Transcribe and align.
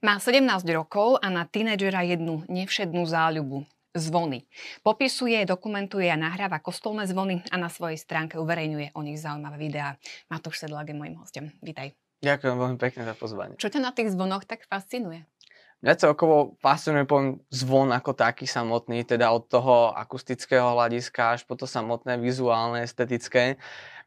Má 0.00 0.16
17 0.16 0.64
rokov 0.72 1.20
a 1.20 1.28
na 1.28 1.44
tínedžera 1.44 2.00
jednu 2.08 2.40
nevšednú 2.48 3.04
záľubu 3.04 3.68
zvony. 3.92 4.48
Popisuje, 4.80 5.44
dokumentuje 5.44 6.08
a 6.08 6.16
nahráva 6.16 6.56
kostolné 6.56 7.04
zvony 7.04 7.44
a 7.52 7.60
na 7.60 7.68
svojej 7.68 8.00
stránke 8.00 8.40
uverejňuje 8.40 8.96
o 8.96 9.04
nich 9.04 9.20
zaujímavé 9.20 9.60
videá. 9.60 10.00
Matúš 10.32 10.64
Sedlák 10.64 10.88
je 10.88 10.96
môjim 10.96 11.20
hostom. 11.20 11.52
Vítaj. 11.60 11.92
Ďakujem 12.24 12.56
veľmi 12.56 12.78
pekne 12.80 13.04
za 13.04 13.12
pozvanie. 13.12 13.60
Čo 13.60 13.68
ťa 13.68 13.80
na 13.84 13.92
tých 13.92 14.16
zvonoch 14.16 14.48
tak 14.48 14.64
fascinuje? 14.72 15.28
Mňa 15.84 15.94
celkovo 16.00 16.56
fascinuje 16.64 17.04
poviem 17.04 17.44
zvon 17.52 17.92
ako 17.92 18.16
taký 18.16 18.48
samotný, 18.48 19.04
teda 19.04 19.28
od 19.28 19.52
toho 19.52 19.92
akustického 19.92 20.80
hľadiska 20.80 21.36
až 21.36 21.44
po 21.44 21.60
to 21.60 21.68
samotné 21.68 22.16
vizuálne, 22.16 22.88
estetické. 22.88 23.60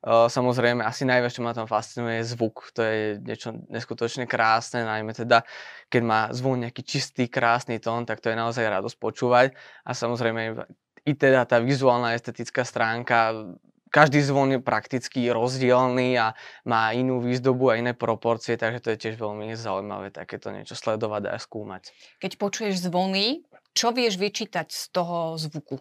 Samozrejme, 0.04 0.84
asi 0.84 1.08
najviac, 1.08 1.32
čo 1.32 1.48
ma 1.48 1.56
tam 1.56 1.64
fascinuje, 1.64 2.20
je 2.20 2.36
zvuk. 2.36 2.76
To 2.76 2.84
je 2.84 3.24
niečo 3.24 3.56
neskutočne 3.72 4.28
krásne, 4.28 4.84
najmä 4.84 5.16
teda, 5.16 5.48
keď 5.88 6.02
má 6.04 6.20
zvon 6.36 6.68
nejaký 6.68 6.84
čistý, 6.84 7.32
krásny 7.32 7.80
tón, 7.80 8.04
tak 8.04 8.20
to 8.20 8.28
je 8.28 8.36
naozaj 8.36 8.68
radosť 8.68 8.98
počúvať. 9.00 9.56
A 9.88 9.96
samozrejme, 9.96 10.68
i 11.08 11.14
teda 11.16 11.48
tá 11.48 11.64
vizuálna 11.64 12.20
estetická 12.20 12.68
stránka, 12.68 13.48
každý 13.94 14.26
zvon 14.26 14.58
je 14.58 14.60
prakticky 14.60 15.30
rozdielný 15.30 16.18
a 16.18 16.34
má 16.66 16.92
inú 16.98 17.22
výzdobu 17.22 17.72
a 17.72 17.78
iné 17.78 17.94
proporcie, 17.94 18.58
takže 18.58 18.82
to 18.82 18.90
je 18.92 19.02
tiež 19.08 19.16
veľmi 19.22 19.54
zaujímavé 19.54 20.10
takéto 20.10 20.50
niečo 20.50 20.74
sledovať 20.74 21.30
a 21.30 21.38
skúmať. 21.38 21.94
Keď 22.18 22.42
počuješ 22.42 22.90
zvony, 22.90 23.46
čo 23.78 23.94
vieš 23.94 24.18
vyčítať 24.18 24.68
z 24.68 24.84
toho 24.92 25.38
zvuku? 25.38 25.78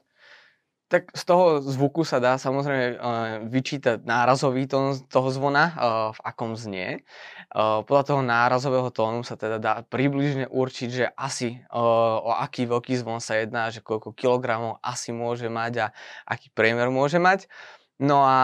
Tak 0.92 1.08
z 1.16 1.24
toho 1.24 1.64
zvuku 1.64 2.04
sa 2.04 2.20
dá 2.20 2.36
samozrejme 2.36 2.86
uh, 2.92 3.00
vyčítať 3.48 4.04
nárazový 4.04 4.68
tón 4.68 5.00
toho 5.08 5.32
zvona, 5.32 5.72
uh, 5.72 5.72
v 6.12 6.20
akom 6.20 6.52
znie. 6.52 7.00
Uh, 7.48 7.80
podľa 7.80 8.04
toho 8.12 8.20
nárazového 8.20 8.92
tónu 8.92 9.24
sa 9.24 9.40
teda 9.40 9.56
dá 9.56 9.80
približne 9.88 10.52
určiť, 10.52 10.88
že 10.92 11.08
asi 11.16 11.64
o 11.72 12.28
aký 12.28 12.68
veľký 12.68 12.92
zvon 13.00 13.24
sa 13.24 13.40
jedná, 13.40 13.72
že 13.72 13.80
koľko 13.80 14.12
kilogramov 14.12 14.84
asi 14.84 15.16
môže 15.16 15.48
mať 15.48 15.72
a 15.80 15.86
aký 16.28 16.52
priemer 16.52 16.92
môže 16.92 17.16
mať. 17.16 17.48
No 18.02 18.26
a 18.26 18.38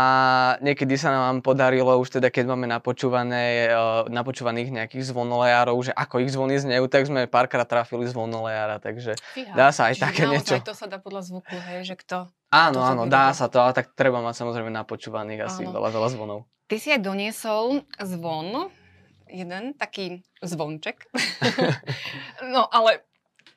niekedy 0.63 0.95
sa 0.95 1.11
nám 1.11 1.43
podarilo 1.43 1.99
už 1.99 2.23
teda, 2.23 2.31
keď 2.31 2.55
máme 2.55 2.71
napočúvané, 2.71 3.67
napočúvaných 4.07 4.71
nejakých 4.71 5.11
zvonolejárov, 5.11 5.75
že 5.83 5.93
ako 5.99 6.23
ich 6.23 6.31
zvony 6.31 6.63
znejú, 6.63 6.87
tak 6.87 7.11
sme 7.11 7.27
párkrát 7.27 7.67
trafili 7.67 8.07
zvonolejára, 8.07 8.79
takže 8.79 9.19
Fíha, 9.35 9.59
dá 9.59 9.75
sa 9.75 9.91
aj 9.91 9.99
také 9.99 10.31
niečo. 10.31 10.63
to 10.63 10.79
sa 10.79 10.87
dá 10.87 11.03
podľa 11.03 11.27
zvuku, 11.27 11.59
hej, 11.59 11.83
že 11.91 11.99
kto 11.99 12.31
Áno, 12.49 12.81
áno, 12.81 13.05
dá 13.05 13.29
sa 13.37 13.51
to, 13.53 13.61
ale 13.61 13.77
tak 13.77 13.93
treba 13.93 14.25
mať 14.25 14.41
samozrejme 14.41 14.73
napočúvaných 14.73 15.53
asi 15.53 15.63
áno. 15.69 15.77
veľa, 15.77 15.89
veľa 15.93 16.09
zvonov. 16.17 16.39
Ty 16.71 16.77
si 16.81 16.89
aj 16.95 17.05
doniesol 17.05 17.85
zvon, 18.01 18.73
jeden 19.29 19.77
taký 19.77 20.25
zvonček. 20.41 21.13
no 22.55 22.65
ale 22.73 23.05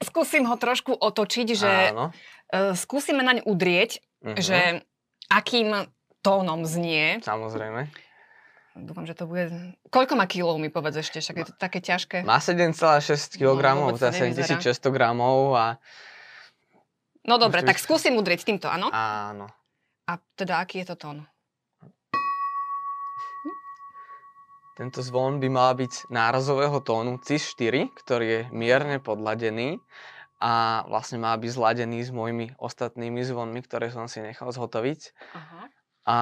skúsim 0.03 0.43
ho 0.43 0.59
trošku 0.59 0.91
otočiť, 0.91 1.47
že 1.55 1.71
áno. 1.95 2.11
Uh, 2.51 2.75
skúsime 2.75 3.23
naň 3.23 3.47
udrieť, 3.47 4.03
uh-huh. 4.27 4.35
že 4.35 4.83
akým 5.31 5.87
tónom 6.19 6.67
znie. 6.67 7.23
Samozrejme. 7.23 7.87
Dúfam, 8.71 9.03
že 9.03 9.15
to 9.15 9.27
bude... 9.27 9.51
Koľko 9.91 10.15
má 10.15 10.27
kilov 10.27 10.55
mi 10.59 10.71
povedz 10.71 11.03
ešte, 11.03 11.19
však 11.19 11.35
je 11.35 11.45
to 11.51 11.55
také 11.59 11.83
ťažké. 11.83 12.23
Má 12.23 12.39
7,6 12.39 13.35
kg, 13.35 13.59
no, 13.75 13.91
teda 13.95 14.15
7600 14.15 14.91
gramov 14.91 15.55
a 15.55 15.65
No 17.21 17.37
dobre, 17.37 17.61
tak 17.61 17.77
skúsim 17.77 18.17
udrieť 18.17 18.49
týmto, 18.49 18.65
áno? 18.65 18.89
Áno. 18.89 19.45
A 20.09 20.17
teda 20.33 20.57
aký 20.57 20.81
je 20.81 20.89
to 20.89 20.95
tón? 20.97 21.17
Tento 24.73 25.05
zvon 25.05 25.37
by 25.37 25.45
mal 25.51 25.77
byť 25.77 26.09
nárazového 26.09 26.81
tónu 26.81 27.21
CIS-4, 27.21 27.93
ktorý 27.93 28.25
je 28.25 28.41
mierne 28.49 28.97
podladený 28.97 29.77
a 30.41 30.83
vlastne 30.89 31.21
má 31.21 31.37
byť 31.37 31.51
zladený 31.53 32.01
s 32.01 32.09
mojimi 32.09 32.57
ostatnými 32.57 33.21
zvonmi, 33.21 33.61
ktoré 33.61 33.93
som 33.93 34.09
si 34.09 34.25
nechal 34.25 34.49
zhotoviť. 34.49 34.99
Aha. 35.37 35.61
A 36.01 36.17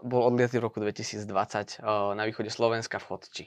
bol 0.00 0.32
odlietý 0.32 0.56
v 0.56 0.72
roku 0.72 0.80
2020 0.80 1.84
na 2.16 2.22
východe 2.24 2.48
Slovenska 2.48 2.96
v 2.96 3.04
Chodči. 3.04 3.44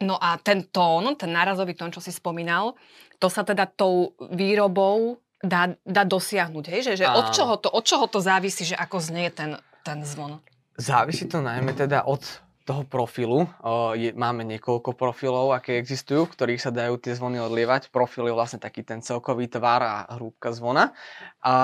No 0.00 0.16
a 0.16 0.40
ten 0.40 0.64
tón, 0.72 1.12
ten 1.20 1.28
nárazový 1.28 1.76
tón, 1.76 1.92
čo 1.92 2.00
si 2.00 2.08
spomínal, 2.08 2.72
to 3.20 3.28
sa 3.28 3.44
teda 3.44 3.68
tou 3.68 4.16
výrobou 4.32 5.20
dá, 5.44 5.76
dá 5.84 6.08
dosiahnuť, 6.08 6.64
hej? 6.72 6.80
Že, 6.88 6.92
že 7.04 7.06
od, 7.08 7.26
čoho 7.36 7.54
to, 7.60 7.68
od 7.68 7.84
čoho 7.84 8.08
to 8.08 8.24
závisí, 8.24 8.64
že 8.64 8.80
ako 8.80 8.96
znie 8.96 9.28
ten, 9.28 9.60
ten 9.84 10.00
zvon? 10.08 10.40
Závisí 10.80 11.28
to 11.28 11.44
najmä 11.44 11.76
teda 11.76 12.08
od 12.08 12.24
toho 12.70 12.86
profilu. 12.86 13.50
Je, 13.98 14.14
máme 14.14 14.46
niekoľko 14.46 14.94
profilov, 14.94 15.50
aké 15.50 15.74
existujú, 15.82 16.30
v 16.30 16.34
ktorých 16.38 16.62
sa 16.62 16.70
dajú 16.70 17.02
tie 17.02 17.18
zvony 17.18 17.42
odlievať. 17.42 17.90
Profil 17.90 18.30
je 18.30 18.34
vlastne 18.38 18.62
taký 18.62 18.86
ten 18.86 19.02
celkový 19.02 19.50
tvar 19.50 19.82
a 19.82 20.06
hrúbka 20.14 20.54
zvona. 20.54 20.94
A 21.42 21.54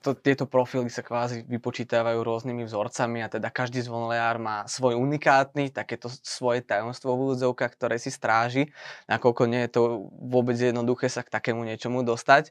to, 0.00 0.16
tieto 0.16 0.48
profily 0.48 0.88
sa 0.88 1.04
kvázi 1.04 1.44
vypočítavajú 1.44 2.24
rôznymi 2.24 2.64
vzorcami 2.64 3.20
a 3.20 3.28
teda 3.28 3.52
každý 3.52 3.84
zvonleár 3.84 4.40
má 4.40 4.64
svoj 4.64 4.96
unikátny, 4.96 5.68
takéto 5.68 6.08
svoje 6.24 6.64
tajomstvo 6.64 7.12
v 7.12 7.22
úvodzovkách, 7.28 7.76
ktoré 7.76 8.00
si 8.00 8.08
stráži, 8.08 8.72
nakoľko 9.12 9.42
nie 9.44 9.68
je 9.68 9.70
to 9.76 10.08
vôbec 10.24 10.56
jednoduché 10.56 11.12
sa 11.12 11.20
k 11.20 11.28
takému 11.28 11.68
niečomu 11.68 12.00
dostať. 12.00 12.48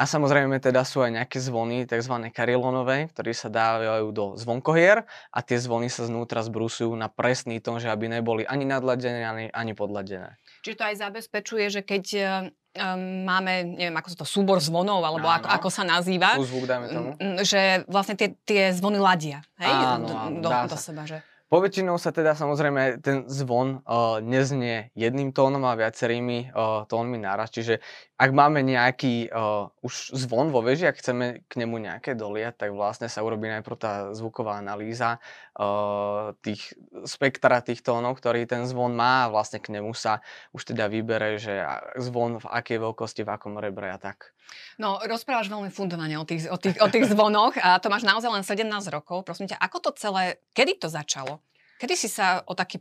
A 0.00 0.08
samozrejme 0.08 0.56
teda 0.56 0.82
sú 0.88 1.04
aj 1.04 1.20
nejaké 1.20 1.38
zvony, 1.38 1.84
tzv. 1.84 2.14
karilonové, 2.32 3.12
ktoré 3.12 3.36
sa 3.36 3.52
dávajú 3.52 4.08
do 4.10 4.24
zvonkohier 4.40 5.04
a 5.28 5.38
tie 5.44 5.60
zvony 5.60 5.92
sa 5.92 6.08
znútra 6.08 6.40
zbrusujú 6.40 6.96
na 6.96 7.12
presný 7.12 7.60
tón, 7.60 7.76
že 7.76 7.92
aby 7.92 8.08
neboli 8.08 8.48
ani 8.48 8.64
nadladené, 8.64 9.20
ani, 9.22 9.46
ani 9.52 9.72
podladené. 9.76 10.40
Čiže 10.64 10.76
to 10.80 10.84
aj 10.88 10.96
zabezpečuje, 10.96 11.64
že 11.68 11.80
keď 11.84 12.04
um, 12.16 13.28
máme, 13.28 13.76
neviem, 13.76 13.96
ako 14.00 14.08
sa 14.08 14.16
to, 14.24 14.26
súbor 14.26 14.58
zvonov, 14.64 15.04
alebo 15.04 15.28
ako, 15.28 15.48
ako 15.48 15.68
sa 15.68 15.84
nazýva. 15.84 16.40
Zvuk, 16.40 16.64
dajme 16.64 16.86
tomu. 16.88 17.10
Že 17.44 17.84
vlastne 17.86 18.16
tie, 18.16 18.32
tie 18.48 18.72
zvony 18.72 18.96
ladia, 18.96 19.44
hej? 19.60 19.70
Áno, 19.70 20.08
áno, 20.08 20.40
do, 20.40 20.48
do, 20.48 20.72
do 20.72 20.78
seba, 20.80 21.04
že? 21.04 21.20
Poväčšinou 21.52 22.00
sa 22.00 22.16
teda 22.16 22.32
samozrejme 22.32 23.04
ten 23.04 23.28
zvon 23.28 23.84
uh, 23.84 24.24
neznie 24.24 24.88
jedným 24.96 25.36
tónom 25.36 25.60
a 25.68 25.76
viacerými 25.76 26.48
uh, 26.48 26.88
tónmi 26.88 27.20
naraz. 27.20 27.52
Čiže 27.52 27.76
ak 28.16 28.32
máme 28.32 28.64
nejaký 28.64 29.28
uh, 29.28 29.68
už 29.84 30.16
zvon 30.16 30.48
vo 30.48 30.64
veži 30.64 30.88
a 30.88 30.96
chceme 30.96 31.44
k 31.44 31.52
nemu 31.60 31.76
nejaké 31.76 32.16
doliať, 32.16 32.56
tak 32.56 32.70
vlastne 32.72 33.12
sa 33.12 33.20
urobí 33.20 33.52
najprv 33.52 33.76
tá 33.76 33.92
zvuková 34.16 34.56
analýza 34.56 35.20
uh, 35.60 36.32
tých 36.40 36.72
spektra 37.04 37.60
tých 37.60 37.84
tónov, 37.84 38.16
ktorý 38.16 38.48
ten 38.48 38.64
zvon 38.64 38.96
má 38.96 39.28
a 39.28 39.30
vlastne 39.30 39.60
k 39.60 39.76
nemu 39.76 39.92
sa 39.92 40.24
už 40.56 40.72
teda 40.72 40.88
vybere, 40.88 41.36
že 41.36 41.68
zvon 42.00 42.40
v 42.40 42.48
akej 42.48 42.80
veľkosti, 42.80 43.28
v 43.28 43.32
akom 43.36 43.60
rebre 43.60 43.92
a 43.92 44.00
tak. 44.00 44.32
No, 44.80 44.98
rozprávaš 45.04 45.52
veľmi 45.52 45.70
fundovane 45.72 46.16
o 46.16 46.24
tých, 46.24 46.48
o, 46.48 46.56
tých, 46.56 46.76
o 46.80 46.88
tých 46.88 47.08
zvonoch 47.10 47.56
a 47.60 47.78
to 47.78 47.92
máš 47.92 48.02
naozaj 48.02 48.30
len 48.30 48.44
17 48.44 48.68
rokov. 48.92 49.22
Prosím 49.22 49.50
ťa, 49.52 49.60
ako 49.60 49.78
to 49.78 49.90
celé, 49.98 50.42
kedy 50.56 50.80
to 50.80 50.88
začalo? 50.88 51.44
Kedy 51.78 51.94
si 51.98 52.08
sa 52.08 52.46
o 52.46 52.54
taký 52.54 52.80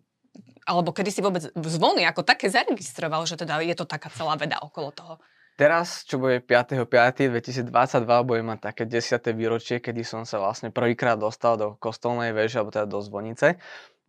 alebo 0.62 0.94
kedy 0.94 1.10
si 1.10 1.26
vôbec 1.26 1.42
zvony 1.58 2.06
ako 2.06 2.22
také 2.22 2.48
zaregistroval, 2.48 3.26
že 3.26 3.36
teda 3.36 3.60
je 3.66 3.74
to 3.74 3.90
taká 3.90 4.14
celá 4.14 4.38
veda 4.38 4.62
okolo 4.62 4.94
toho? 4.94 5.14
Teraz, 5.60 6.08
čo 6.08 6.18
bude 6.18 6.42
5.5.2022, 6.42 7.70
budem 8.26 8.46
mať 8.50 8.60
také 8.72 8.84
10. 8.88 9.22
výročie, 9.36 9.78
kedy 9.78 10.02
som 10.02 10.26
sa 10.26 10.42
vlastne 10.42 10.74
prvýkrát 10.74 11.20
dostal 11.20 11.54
do 11.54 11.78
kostolnej 11.78 12.34
veže, 12.34 12.58
alebo 12.58 12.74
teda 12.74 12.88
do 12.90 12.98
zvonice. 13.04 13.62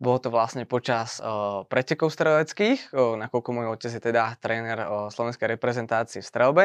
Bolo 0.03 0.19
to 0.19 0.27
vlastne 0.27 0.67
počas 0.67 1.23
uh, 1.23 1.63
pretekov 1.71 2.11
streleckých, 2.11 2.91
uh, 2.91 3.15
nakoľko 3.23 3.49
môj 3.55 3.67
otec 3.71 3.87
je 3.95 4.03
teda 4.03 4.35
tréner 4.35 4.83
uh, 4.83 5.07
slovenskej 5.07 5.55
reprezentácie 5.55 6.19
v 6.19 6.27
strelbe. 6.27 6.63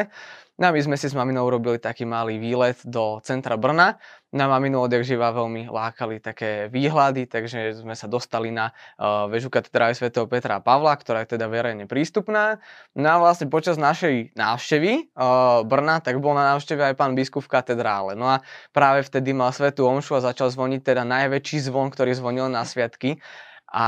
No 0.59 0.67
a 0.67 0.75
my 0.75 0.81
sme 0.83 0.99
si 0.99 1.07
s 1.07 1.15
maminou 1.15 1.47
urobili 1.47 1.79
taký 1.79 2.03
malý 2.03 2.35
výlet 2.35 2.75
do 2.83 3.23
centra 3.23 3.55
Brna. 3.55 3.95
Na 4.29 4.45
maminu 4.45 4.85
odjak 4.85 5.07
živa 5.07 5.33
veľmi 5.33 5.71
lákali 5.71 6.21
také 6.21 6.69
výhľady, 6.69 7.25
takže 7.25 7.81
sme 7.81 7.95
sa 7.97 8.05
dostali 8.05 8.51
na 8.51 8.75
uh, 8.99 9.25
väžu 9.31 9.47
katedrály 9.47 9.95
svätého 9.95 10.27
Petra 10.27 10.59
a 10.59 10.61
Pavla, 10.61 10.93
ktorá 10.99 11.23
je 11.23 11.39
teda 11.39 11.47
verejne 11.47 11.87
prístupná. 11.87 12.59
No 12.93 13.07
a 13.07 13.17
vlastne 13.23 13.47
počas 13.47 13.79
našej 13.79 14.35
návštevy 14.35 15.15
uh, 15.15 15.63
Brna, 15.63 16.03
tak 16.03 16.19
bol 16.19 16.35
na 16.35 16.53
návšteve 16.53 16.91
aj 16.91 16.95
pán 16.99 17.15
biskup 17.15 17.41
v 17.47 17.55
katedrále. 17.55 18.19
No 18.19 18.27
a 18.27 18.43
práve 18.75 19.07
vtedy 19.07 19.31
mal 19.31 19.55
svetú 19.55 19.87
omšu 19.87 20.19
a 20.19 20.27
začal 20.27 20.51
zvoniť 20.51 20.83
teda 20.83 21.07
najväčší 21.07 21.71
zvon, 21.71 21.87
ktorý 21.89 22.13
zvonil 22.13 22.51
na 22.51 22.67
sviatky 22.67 23.23
a 23.69 23.85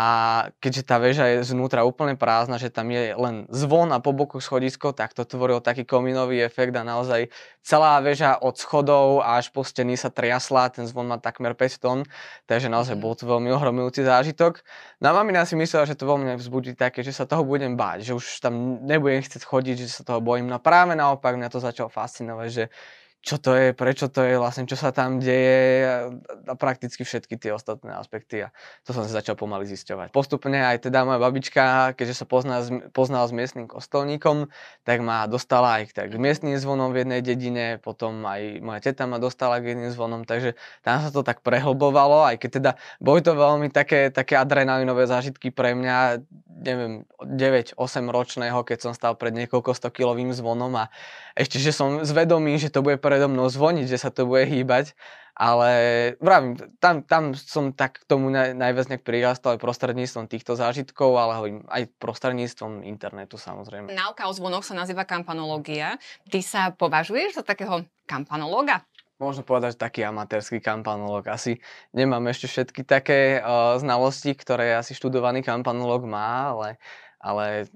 keďže 0.61 0.85
tá 0.85 1.01
väža 1.01 1.25
je 1.25 1.37
znútra 1.41 1.81
úplne 1.81 2.13
prázdna, 2.13 2.61
že 2.61 2.69
tam 2.69 2.93
je 2.93 3.17
len 3.17 3.49
zvon 3.49 3.89
a 3.89 3.97
po 3.97 4.13
boku 4.13 4.37
schodisko, 4.37 4.93
tak 4.93 5.17
to 5.17 5.25
tvoril 5.25 5.57
taký 5.57 5.89
kominový 5.89 6.45
efekt 6.45 6.77
a 6.77 6.85
naozaj 6.85 7.33
celá 7.65 7.97
väža 7.97 8.37
od 8.37 8.61
schodov 8.61 9.25
až 9.25 9.49
po 9.49 9.65
steny 9.65 9.97
sa 9.97 10.13
triasla, 10.13 10.69
ten 10.69 10.85
zvon 10.85 11.09
má 11.09 11.17
takmer 11.17 11.57
5 11.57 11.81
tón, 11.81 11.99
takže 12.45 12.69
naozaj 12.69 12.93
mhm. 12.93 13.01
bol 13.01 13.17
to 13.17 13.25
veľmi 13.25 13.49
ohromujúci 13.49 14.05
zážitok. 14.05 14.61
No 15.01 15.17
a 15.17 15.17
mamina 15.17 15.49
si 15.49 15.57
myslela, 15.57 15.89
že 15.89 15.97
to 15.97 16.05
veľmi 16.05 16.37
vzbudí 16.37 16.77
také, 16.77 17.01
že 17.01 17.09
sa 17.09 17.25
toho 17.25 17.41
budem 17.41 17.73
báť, 17.73 18.05
že 18.05 18.13
už 18.13 18.37
tam 18.37 18.85
nebudem 18.85 19.25
chcieť 19.25 19.41
chodiť, 19.41 19.81
že 19.81 19.89
sa 19.89 20.05
toho 20.05 20.21
bojím. 20.21 20.45
No 20.45 20.61
práve 20.61 20.93
naopak 20.93 21.33
mňa 21.33 21.49
to 21.49 21.57
začalo 21.57 21.89
fascinovať, 21.89 22.47
že 22.53 22.63
čo 23.21 23.37
to 23.37 23.53
je, 23.53 23.69
prečo 23.77 24.09
to 24.09 24.25
je, 24.25 24.41
vlastne 24.41 24.65
čo 24.65 24.73
sa 24.73 24.89
tam 24.89 25.21
deje 25.21 25.85
a 26.49 26.53
prakticky 26.57 27.05
všetky 27.05 27.37
tie 27.37 27.53
ostatné 27.53 27.93
aspekty 27.93 28.45
a 28.45 28.49
to 28.81 28.97
som 28.97 29.05
sa 29.05 29.21
začal 29.21 29.37
pomaly 29.37 29.69
zisťovať. 29.69 30.09
Postupne 30.09 30.57
aj 30.57 30.89
teda 30.89 31.05
moja 31.05 31.21
babička, 31.21 31.93
keďže 31.93 32.21
sa 32.21 32.25
pozná, 32.25 32.65
poznala 32.89 33.29
s 33.29 33.33
miestnym 33.33 33.69
kostolníkom, 33.69 34.49
tak 34.81 35.05
ma 35.05 35.29
dostala 35.29 35.81
aj 35.85 35.93
k 35.93 36.17
miestnym 36.17 36.57
zvonom 36.57 36.89
v 36.89 37.05
jednej 37.05 37.21
dedine, 37.21 37.65
potom 37.77 38.25
aj 38.25 38.57
moja 38.65 38.89
teta 38.89 39.05
ma 39.05 39.21
dostala 39.21 39.61
k 39.61 39.77
jedným 39.77 39.93
zvonom, 39.93 40.25
takže 40.25 40.57
tam 40.81 41.05
sa 41.05 41.13
to 41.13 41.21
tak 41.21 41.45
prehlbovalo, 41.45 42.25
aj 42.25 42.41
keď 42.41 42.49
teda 42.57 42.71
boli 42.97 43.21
to 43.21 43.37
veľmi 43.37 43.69
také, 43.69 44.09
také 44.09 44.33
adrenalinové 44.33 45.05
zážitky 45.05 45.53
pre 45.53 45.77
mňa, 45.77 46.25
neviem, 46.61 47.03
9-8 47.19 47.75
ročného, 48.07 48.61
keď 48.61 48.77
som 48.77 48.93
stal 48.93 49.17
pred 49.17 49.33
niekoľko 49.33 49.73
100 49.73 49.89
kilovým 49.89 50.31
zvonom 50.31 50.71
a 50.77 50.93
ešte, 51.33 51.57
že 51.57 51.73
som 51.73 52.05
zvedomý, 52.05 52.61
že 52.61 52.69
to 52.69 52.85
bude 52.85 53.01
predo 53.01 53.25
mnou 53.25 53.49
zvoniť, 53.49 53.89
že 53.89 53.97
sa 53.97 54.13
to 54.13 54.29
bude 54.29 54.45
hýbať, 54.45 54.93
ale 55.33 55.71
vravím, 56.21 56.59
tam, 56.77 57.01
tam 57.01 57.33
som 57.33 57.71
tak 57.71 58.03
k 58.03 58.07
tomu 58.07 58.29
naj, 58.29 58.53
najviac 58.53 58.87
nejak 58.91 59.03
prirastal 59.03 59.57
aj 59.57 59.63
prostredníctvom 59.63 60.29
týchto 60.29 60.53
zážitkov, 60.59 61.17
ale 61.17 61.31
hovorím 61.39 61.59
aj 61.71 61.89
prostredníctvom 61.97 62.85
internetu 62.85 63.41
samozrejme. 63.41 63.89
Náuka 63.95 64.27
o 64.27 64.33
zvonoch 64.35 64.67
sa 64.67 64.75
nazýva 64.75 65.07
kampanológia. 65.07 65.97
Ty 66.29 66.39
sa 66.43 66.61
považuješ 66.75 67.41
za 67.41 67.43
takého 67.47 67.87
kampanológa? 68.05 68.83
Možno 69.21 69.45
povedať, 69.45 69.77
že 69.77 69.85
taký 69.85 70.01
amatérsky 70.01 70.57
kampanolog. 70.57 71.29
Asi 71.29 71.61
nemám 71.93 72.25
ešte 72.33 72.49
všetky 72.49 72.81
také 72.81 73.37
uh, 73.37 73.77
znalosti, 73.77 74.33
ktoré 74.33 74.73
asi 74.73 74.97
študovaný 74.97 75.45
kampanolog 75.45 76.09
má, 76.09 76.57
ale, 76.57 76.81
ale 77.21 77.69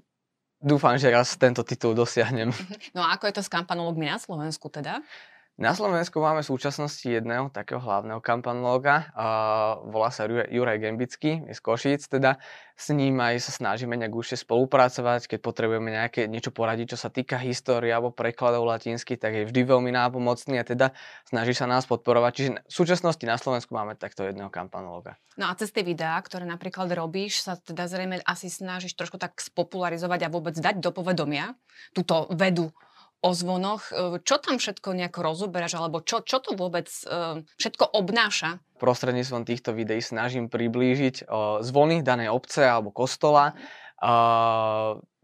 dúfam, 0.58 0.98
že 0.98 1.06
raz 1.06 1.38
tento 1.38 1.62
titul 1.62 1.94
dosiahnem. 1.94 2.50
No 2.98 3.06
a 3.06 3.14
ako 3.14 3.30
je 3.30 3.34
to 3.38 3.42
s 3.46 3.50
kampanologmi 3.52 4.10
na 4.10 4.18
Slovensku 4.18 4.66
teda? 4.74 5.06
Na 5.56 5.72
Slovensku 5.72 6.20
máme 6.20 6.44
v 6.44 6.52
súčasnosti 6.52 7.08
jedného 7.08 7.48
takého 7.48 7.80
hlavného 7.80 8.20
kampanológa, 8.20 9.08
uh, 9.16 9.80
volá 9.88 10.12
sa 10.12 10.28
Juraj 10.28 10.76
Gembický, 10.76 11.48
je 11.48 11.56
z 11.56 11.60
Košíc, 11.64 12.12
teda 12.12 12.36
s 12.76 12.92
ním 12.92 13.16
aj 13.16 13.40
sa 13.40 13.64
snažíme 13.64 13.96
nejak 13.96 14.12
užšie 14.12 14.44
spolupracovať, 14.44 15.32
keď 15.32 15.38
potrebujeme 15.40 15.96
nejaké 15.96 16.28
niečo 16.28 16.52
poradiť, 16.52 16.92
čo 16.92 16.98
sa 17.00 17.08
týka 17.08 17.40
histórie 17.40 17.88
alebo 17.88 18.12
prekladov 18.12 18.68
latinsky, 18.68 19.16
tak 19.16 19.32
je 19.32 19.48
vždy 19.48 19.64
veľmi 19.64 19.88
nápomocný 19.96 20.60
a 20.60 20.64
teda 20.68 20.92
snaží 21.24 21.56
sa 21.56 21.64
nás 21.64 21.88
podporovať. 21.88 22.32
Čiže 22.36 22.50
v 22.60 22.74
súčasnosti 22.76 23.24
na 23.24 23.40
Slovensku 23.40 23.72
máme 23.72 23.96
takto 23.96 24.28
jedného 24.28 24.52
kampanológa. 24.52 25.16
No 25.40 25.48
a 25.48 25.56
cez 25.56 25.72
tie 25.72 25.80
videá, 25.80 26.20
ktoré 26.20 26.44
napríklad 26.44 26.92
robíš, 26.92 27.40
sa 27.40 27.56
teda 27.56 27.88
zrejme 27.88 28.20
asi 28.28 28.52
snažíš 28.52 28.92
trošku 28.92 29.16
tak 29.16 29.40
spopularizovať 29.40 30.20
a 30.20 30.32
vôbec 30.32 30.52
dať 30.52 30.84
do 30.84 30.92
povedomia 30.92 31.56
túto 31.96 32.28
vedu 32.36 32.68
o 33.26 33.34
zvonoch. 33.34 33.90
E, 33.90 34.22
čo 34.22 34.38
tam 34.38 34.62
všetko 34.62 34.94
nejako 34.94 35.20
rozoberáš, 35.26 35.74
alebo 35.74 35.98
čo, 35.98 36.22
čo 36.22 36.38
to 36.38 36.54
vôbec 36.54 36.86
e, 36.86 37.42
všetko 37.58 37.90
obnáša? 37.90 38.62
Prostredníctvom 38.78 39.42
týchto 39.42 39.74
videí 39.74 39.98
snažím 39.98 40.46
priblížiť 40.46 41.26
e, 41.26 41.62
zvony 41.66 42.06
danej 42.06 42.30
obce 42.30 42.62
alebo 42.62 42.94
kostola 42.94 43.58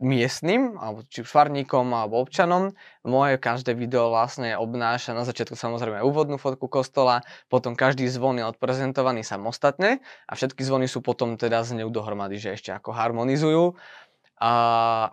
miestnym, 0.02 0.74
alebo 0.80 1.06
či 1.06 1.22
už 1.22 1.30
farníkom, 1.30 1.92
alebo 1.94 2.18
občanom. 2.18 2.74
Moje 3.06 3.38
každé 3.38 3.76
video 3.76 4.10
vlastne 4.10 4.58
obnáša 4.58 5.14
na 5.14 5.22
začiatku 5.22 5.54
samozrejme 5.54 6.02
úvodnú 6.02 6.40
fotku 6.40 6.66
kostola, 6.66 7.22
potom 7.46 7.78
každý 7.78 8.10
zvon 8.10 8.42
je 8.42 8.44
odprezentovaný 8.48 9.22
samostatne 9.22 10.02
a 10.26 10.32
všetky 10.34 10.64
zvony 10.66 10.90
sú 10.90 11.04
potom 11.04 11.38
teda 11.38 11.62
z 11.62 11.84
dohromady, 11.86 12.40
že 12.40 12.58
ešte 12.58 12.70
ako 12.74 12.90
harmonizujú. 12.90 13.78
A, 14.42 14.54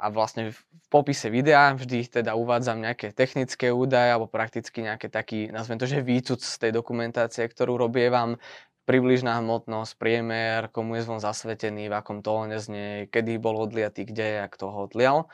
a 0.01 0.09
vlastne 0.09 0.49
v 0.49 0.59
popise 0.89 1.29
videa 1.29 1.77
vždy 1.77 2.09
teda 2.09 2.33
uvádzam 2.33 2.81
nejaké 2.81 3.13
technické 3.13 3.69
údaje 3.69 4.09
alebo 4.09 4.25
prakticky 4.25 4.81
nejaké 4.81 5.05
taký, 5.05 5.53
nazvem 5.53 5.77
to, 5.77 5.85
že 5.85 6.01
výcud 6.01 6.41
z 6.41 6.55
tej 6.57 6.71
dokumentácie, 6.73 7.45
ktorú 7.45 7.77
robievam, 7.77 8.41
približná 8.89 9.37
hmotnosť, 9.37 10.01
priemer, 10.01 10.73
komu 10.73 10.97
je 10.97 11.05
zvon 11.05 11.21
zasvetený, 11.21 11.93
v 11.93 11.97
akom 12.01 12.25
tóne 12.25 12.57
znie, 12.57 13.05
kedy 13.13 13.37
bol 13.37 13.61
odliatý, 13.61 14.01
kde 14.01 14.41
a 14.41 14.49
kto 14.49 14.73
ho 14.73 14.89
odlial. 14.89 15.29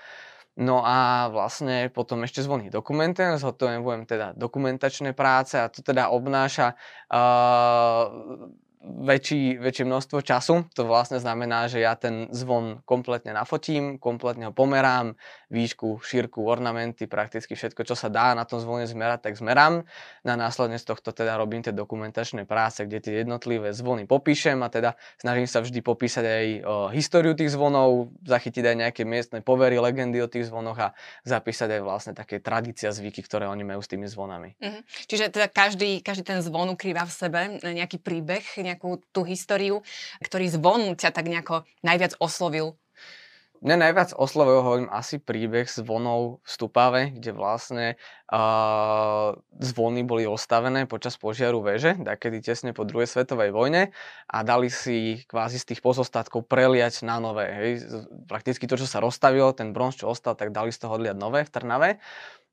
No 0.59 0.83
a 0.83 1.31
vlastne 1.31 1.87
potom 1.87 2.23
ešte 2.27 2.43
zvony 2.43 2.67
dokumentujem, 2.67 3.39
zhotovujem 3.39 4.07
teda 4.07 4.35
dokumentačné 4.35 5.15
práce 5.15 5.55
a 5.55 5.71
to 5.71 5.83
teda 5.83 6.11
obnáša 6.11 6.75
uh, 7.11 8.51
väčší, 8.85 9.57
väčšie 9.57 9.85
množstvo 9.89 10.21
času. 10.21 10.69
To 10.77 10.85
vlastne 10.85 11.17
znamená, 11.17 11.65
že 11.65 11.81
ja 11.81 11.97
ten 11.97 12.29
zvon 12.29 12.85
kompletne 12.85 13.33
nafotím, 13.33 13.97
kompletne 13.97 14.49
ho 14.49 14.53
pomerám, 14.53 15.17
výšku, 15.49 16.05
šírku, 16.05 16.45
ornamenty, 16.45 17.09
prakticky 17.09 17.57
všetko, 17.57 17.81
čo 17.81 17.97
sa 17.97 18.13
dá 18.13 18.37
na 18.37 18.45
tom 18.45 18.61
zvone 18.61 18.85
zmerať, 18.85 19.31
tak 19.31 19.33
zmerám. 19.41 19.83
Na 20.21 20.37
následne 20.37 20.77
z 20.77 20.85
tohto 20.85 21.09
teda 21.09 21.33
robím 21.41 21.65
tie 21.65 21.73
dokumentačné 21.73 22.45
práce, 22.45 22.85
kde 22.85 23.01
tie 23.01 23.13
jednotlivé 23.25 23.73
zvony 23.73 24.05
popíšem 24.05 24.61
a 24.61 24.69
teda 24.69 24.93
snažím 25.17 25.49
sa 25.49 25.65
vždy 25.65 25.79
popísať 25.81 26.25
aj 26.25 26.45
o, 26.45 26.73
históriu 26.93 27.33
tých 27.33 27.57
zvonov, 27.57 28.13
zachytiť 28.21 28.63
aj 28.69 28.75
nejaké 28.85 29.01
miestne 29.07 29.41
povery, 29.41 29.81
legendy 29.81 30.21
o 30.21 30.29
tých 30.29 30.53
zvonoch 30.53 30.77
a 30.77 30.93
zapísať 31.25 31.79
aj 31.79 31.81
vlastne 31.81 32.13
také 32.13 32.37
tradícia, 32.37 32.93
zvyky, 32.93 33.25
ktoré 33.25 33.49
oni 33.49 33.65
majú 33.65 33.81
s 33.81 33.89
tými 33.89 34.05
zvonami. 34.05 34.53
Mm-hmm. 34.61 34.81
Čiže 35.09 35.25
teda 35.33 35.47
každý, 35.49 36.05
každý 36.05 36.23
ten 36.27 36.39
zvon 36.45 36.69
ukrýva 36.75 37.07
v 37.07 37.13
sebe 37.13 37.39
nejaký 37.63 37.97
príbeh, 37.97 38.43
nejakú 38.75 38.99
tú 39.15 39.23
históriu, 39.23 39.79
ktorý 40.19 40.51
zvon 40.51 40.99
ťa 40.99 41.15
tak 41.15 41.31
nejako 41.31 41.63
najviac 41.81 42.19
oslovil? 42.19 42.75
Mňa 43.65 43.81
najviac 43.81 44.09
oslovil, 44.19 44.61
hovorím, 44.61 44.89
asi 44.93 45.17
príbeh 45.17 45.65
zvonov 45.65 46.43
v 46.43 46.47
Stupave, 46.53 47.01
kde 47.15 47.31
vlastne 47.33 47.85
uh, 48.29 49.33
zvony 49.57 50.05
boli 50.05 50.27
ostavené 50.27 50.85
počas 50.85 51.17
požiaru 51.17 51.63
veže, 51.63 51.97
takedy 51.97 52.45
tesne 52.45 52.75
po 52.75 52.85
druhej 52.85 53.09
svetovej 53.09 53.55
vojne 53.55 53.95
a 54.29 54.37
dali 54.45 54.69
si 54.69 55.23
kvázi 55.25 55.57
z 55.57 55.71
tých 55.71 55.81
pozostatkov 55.81 56.45
preliať 56.45 57.07
na 57.07 57.17
nové. 57.17 57.47
Hej. 57.49 57.71
Prakticky 58.29 58.69
to, 58.69 58.77
čo 58.77 58.85
sa 58.85 59.01
rozstavilo, 59.01 59.55
ten 59.55 59.73
bronz, 59.73 59.97
čo 59.97 60.13
ostal, 60.13 60.37
tak 60.37 60.53
dali 60.53 60.69
z 60.69 60.85
toho 60.85 60.99
odliať 60.99 61.17
nové 61.17 61.41
v 61.47 61.49
Trnave. 61.49 61.89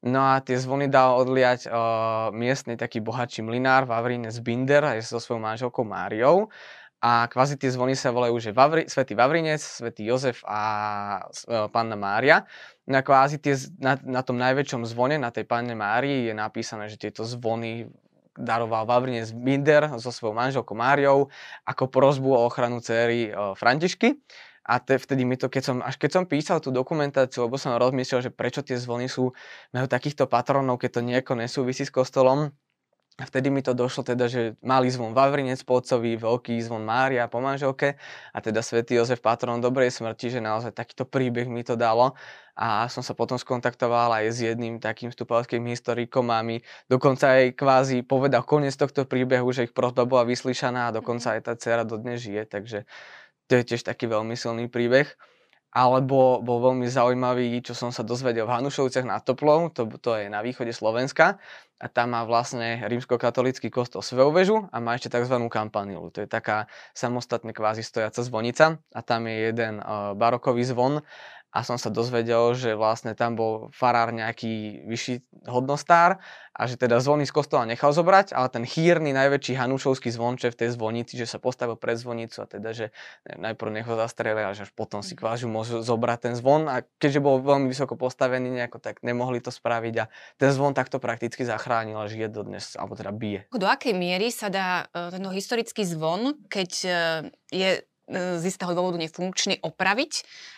No 0.03 0.19
a 0.19 0.43
tie 0.43 0.59
zvony 0.59 0.91
dal 0.91 1.15
odliať 1.15 1.71
uh, 1.71 2.35
miestny 2.35 2.75
taký 2.75 2.99
bohatší 2.99 3.47
mlinár 3.47 3.87
Vavrinec 3.87 4.35
Binder 4.43 4.83
aj 4.83 5.07
so 5.07 5.23
svojou 5.23 5.39
manželkou 5.39 5.87
Máriou. 5.87 6.51
A 7.03 7.27
kvázi 7.31 7.55
tie 7.59 7.71
zvony 7.71 7.95
sa 7.95 8.11
volajú, 8.11 8.35
že 8.39 8.55
Vavri, 8.55 8.87
Svetý 8.91 9.15
Vavrinec, 9.15 9.63
Svetý 9.63 10.07
Jozef 10.07 10.43
a 10.43 10.61
uh, 11.23 11.71
Panna 11.71 11.95
Mária. 11.95 12.43
No 12.91 12.99
a 12.99 13.03
kvázi 13.07 13.39
tie, 13.39 13.55
na, 13.79 13.95
na 14.03 14.27
tom 14.27 14.43
najväčšom 14.43 14.83
zvone, 14.91 15.23
na 15.23 15.31
tej 15.31 15.47
Panne 15.47 15.79
Márii 15.79 16.31
je 16.31 16.35
napísané, 16.35 16.91
že 16.91 16.99
tieto 16.99 17.23
zvony 17.23 17.87
daroval 18.35 18.91
Vavrinec 18.91 19.31
Binder 19.31 19.87
so 20.03 20.11
svojou 20.11 20.35
manželkou 20.35 20.75
Máriou 20.75 21.31
ako 21.63 21.87
prozbu 21.87 22.35
o 22.35 22.43
ochranu 22.43 22.83
céry 22.83 23.31
uh, 23.31 23.55
Františky. 23.55 24.19
A 24.63 24.79
te, 24.79 24.95
vtedy 24.95 25.27
mi 25.27 25.35
to, 25.35 25.51
keď 25.51 25.63
som, 25.63 25.77
až 25.83 25.99
keď 25.99 26.11
som 26.23 26.25
písal 26.25 26.63
tú 26.63 26.71
dokumentáciu, 26.71 27.51
lebo 27.51 27.59
som 27.59 27.75
rozmyslel, 27.75 28.23
že 28.23 28.31
prečo 28.31 28.63
tie 28.63 28.79
zvony 28.79 29.11
sú, 29.11 29.35
majú 29.75 29.87
takýchto 29.91 30.31
patronov, 30.31 30.79
keď 30.79 30.91
to 30.99 31.01
nejako 31.03 31.33
nesúvisí 31.35 31.83
s 31.83 31.91
kostolom, 31.91 32.55
a 33.21 33.29
vtedy 33.29 33.53
mi 33.53 33.61
to 33.61 33.77
došlo 33.77 34.09
teda, 34.09 34.25
že 34.25 34.57
malý 34.65 34.89
zvon 34.89 35.13
Vavrinec 35.13 35.61
Pocovi, 35.69 36.17
veľký 36.17 36.57
zvon 36.65 36.81
Mária 36.81 37.29
po 37.29 37.45
manželke 37.45 38.01
a 38.33 38.41
teda 38.41 38.65
svätý 38.65 38.97
Jozef 38.97 39.21
patron 39.21 39.61
dobrej 39.61 39.93
smrti, 39.93 40.33
že 40.33 40.41
naozaj 40.41 40.73
takýto 40.73 41.05
príbeh 41.05 41.45
mi 41.45 41.61
to 41.61 41.77
dalo. 41.77 42.17
A 42.57 42.89
som 42.89 43.05
sa 43.05 43.13
potom 43.13 43.37
skontaktoval 43.37 44.17
aj 44.17 44.25
s 44.33 44.39
jedným 44.49 44.81
takým 44.81 45.13
stupavským 45.13 45.61
historikom 45.69 46.25
a 46.33 46.41
mi 46.41 46.65
dokonca 46.89 47.37
aj 47.37 47.53
kvázi 47.53 48.01
povedal 48.01 48.49
koniec 48.49 48.73
tohto 48.81 49.05
príbehu, 49.05 49.45
že 49.53 49.69
ich 49.69 49.77
prosba 49.77 50.09
bola 50.09 50.25
vyslyšaná 50.25 50.89
a 50.89 50.95
dokonca 50.97 51.37
aj 51.37 51.41
tá 51.45 51.53
dcera 51.53 51.85
dodnes 51.85 52.17
žije, 52.17 52.49
takže 52.49 52.89
to 53.53 53.61
je 53.61 53.77
tiež 53.77 53.85
taký 53.85 54.09
veľmi 54.09 54.33
silný 54.33 54.73
príbeh. 54.73 55.05
Alebo 55.73 56.41
bol 56.41 56.73
veľmi 56.73 56.89
zaujímavý, 56.89 57.61
čo 57.61 57.77
som 57.77 57.93
sa 57.93 58.01
dozvedel 58.01 58.49
v 58.49 58.57
Hanušovciach 58.61 59.09
nad 59.09 59.25
Toplou, 59.25 59.73
to, 59.73 59.89
to 60.01 60.21
je 60.21 60.29
na 60.29 60.41
východe 60.45 60.73
Slovenska. 60.73 61.37
A 61.81 61.87
tam 61.89 62.17
má 62.17 62.25
vlastne 62.25 62.81
rímskokatolický 62.85 63.69
kostol 63.69 64.05
Sveuvežu 64.05 64.69
a 64.73 64.77
má 64.81 64.97
ešte 64.97 65.13
tzv. 65.13 65.37
kampanilu. 65.53 66.13
To 66.13 66.25
je 66.25 66.29
taká 66.29 66.69
samostatne 66.97 67.53
kvázi 67.53 67.85
stojaca 67.85 68.21
zvonica 68.25 68.81
a 68.93 69.01
tam 69.01 69.29
je 69.29 69.53
jeden 69.53 69.81
uh, 69.81 70.13
barokový 70.17 70.65
zvon 70.65 71.05
a 71.53 71.61
som 71.69 71.77
sa 71.77 71.93
dozvedel, 71.93 72.57
že 72.57 72.73
vlastne 72.73 73.13
tam 73.13 73.37
bol 73.37 73.69
farár 73.77 74.09
nejaký 74.09 74.83
vyšší 74.89 75.45
hodnostár 75.53 76.17
a 76.57 76.63
že 76.65 76.81
teda 76.81 76.97
zvony 77.01 77.29
z 77.29 77.33
kostola 77.33 77.69
nechal 77.69 77.93
zobrať, 77.93 78.33
ale 78.33 78.49
ten 78.49 78.65
chýrny 78.65 79.13
najväčší 79.13 79.61
hanúšovský 79.61 80.09
zvonče 80.09 80.49
v 80.53 80.59
tej 80.65 80.69
zvonici, 80.73 81.21
že 81.21 81.29
sa 81.29 81.37
postavil 81.37 81.77
pred 81.77 82.01
zvonicu 82.01 82.41
a 82.41 82.47
teda, 82.49 82.73
že 82.73 82.87
najprv 83.37 83.69
nech 83.69 83.89
ho 83.89 83.97
zastrelili 84.01 84.49
a 84.49 84.57
že 84.57 84.65
až 84.65 84.73
potom 84.73 85.05
si 85.05 85.13
kvážu 85.13 85.53
môžu 85.53 85.85
zobrať 85.85 86.33
ten 86.33 86.35
zvon 86.41 86.73
a 86.73 86.81
keďže 86.97 87.21
bol 87.21 87.45
veľmi 87.45 87.69
vysoko 87.69 88.01
postavený 88.01 88.49
nejako, 88.49 88.81
tak 88.81 89.05
nemohli 89.05 89.45
to 89.45 89.53
spraviť 89.53 89.95
a 90.01 90.05
ten 90.41 90.51
zvon 90.57 90.73
takto 90.73 90.97
prakticky 90.97 91.45
zachránil 91.45 92.01
a 92.01 92.09
žije 92.09 92.33
dodnes, 92.33 92.81
alebo 92.81 92.97
teda 92.97 93.13
bije. 93.13 93.45
Do 93.53 93.69
akej 93.69 93.93
miery 93.93 94.33
sa 94.33 94.49
dá 94.49 94.89
e, 94.89 95.13
ten 95.13 95.25
historický 95.29 95.85
zvon, 95.85 96.49
keď 96.49 96.71
e, 96.85 96.91
je 97.53 97.71
z 98.11 98.43
istého 98.43 98.75
dôvodu 98.75 98.99
nefunkčný 98.99 99.63
opraviť 99.63 100.13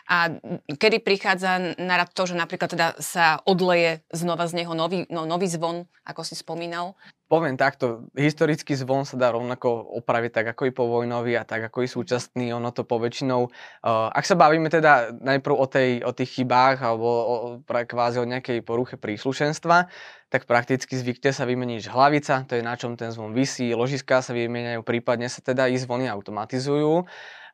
a 0.09 0.33
kedy 0.69 1.01
prichádza 1.05 1.77
na 1.77 2.01
to, 2.09 2.25
že 2.25 2.35
napríklad 2.35 2.71
teda 2.73 2.89
sa 2.99 3.41
odleje 3.45 4.01
znova 4.11 4.49
z 4.49 4.65
neho 4.65 4.73
nový, 4.73 5.05
no, 5.13 5.29
nový 5.29 5.47
zvon, 5.47 5.85
ako 6.09 6.25
si 6.25 6.35
spomínal? 6.35 6.97
Poviem 7.35 7.59
takto, 7.59 8.07
historický 8.15 8.79
zvon 8.79 9.03
sa 9.03 9.19
dá 9.19 9.35
rovnako 9.35 9.67
opraviť 9.99 10.31
tak 10.39 10.47
ako 10.55 10.71
i 10.71 10.73
povojnový 10.73 11.35
a 11.35 11.43
tak 11.43 11.67
ako 11.67 11.83
i 11.83 11.91
súčasný, 11.91 12.55
ono 12.55 12.71
to 12.71 12.87
poväčšinou, 12.87 13.51
uh, 13.51 14.07
ak 14.15 14.23
sa 14.23 14.39
bavíme 14.39 14.71
teda 14.71 15.11
najprv 15.19 15.55
o, 15.59 15.67
tej, 15.67 16.07
o 16.07 16.15
tých 16.15 16.31
chybách 16.39 16.79
alebo 16.79 17.09
o, 17.11 17.35
pre 17.67 17.91
kvázi 17.91 18.23
o 18.23 18.31
nejakej 18.31 18.63
poruche 18.63 18.95
príslušenstva, 18.95 19.91
tak 20.31 20.47
prakticky 20.47 20.95
zvykne 20.95 21.35
sa 21.35 21.43
vymeniť 21.43 21.91
hlavica, 21.91 22.47
to 22.47 22.55
je 22.55 22.63
na 22.63 22.79
čom 22.79 22.95
ten 22.95 23.11
zvon 23.11 23.35
vysí, 23.35 23.75
ložiská 23.75 24.23
sa 24.23 24.31
vymeniajú, 24.31 24.87
prípadne 24.87 25.27
sa 25.27 25.43
teda 25.43 25.67
i 25.67 25.75
zvony 25.75 26.07
automatizujú. 26.07 27.03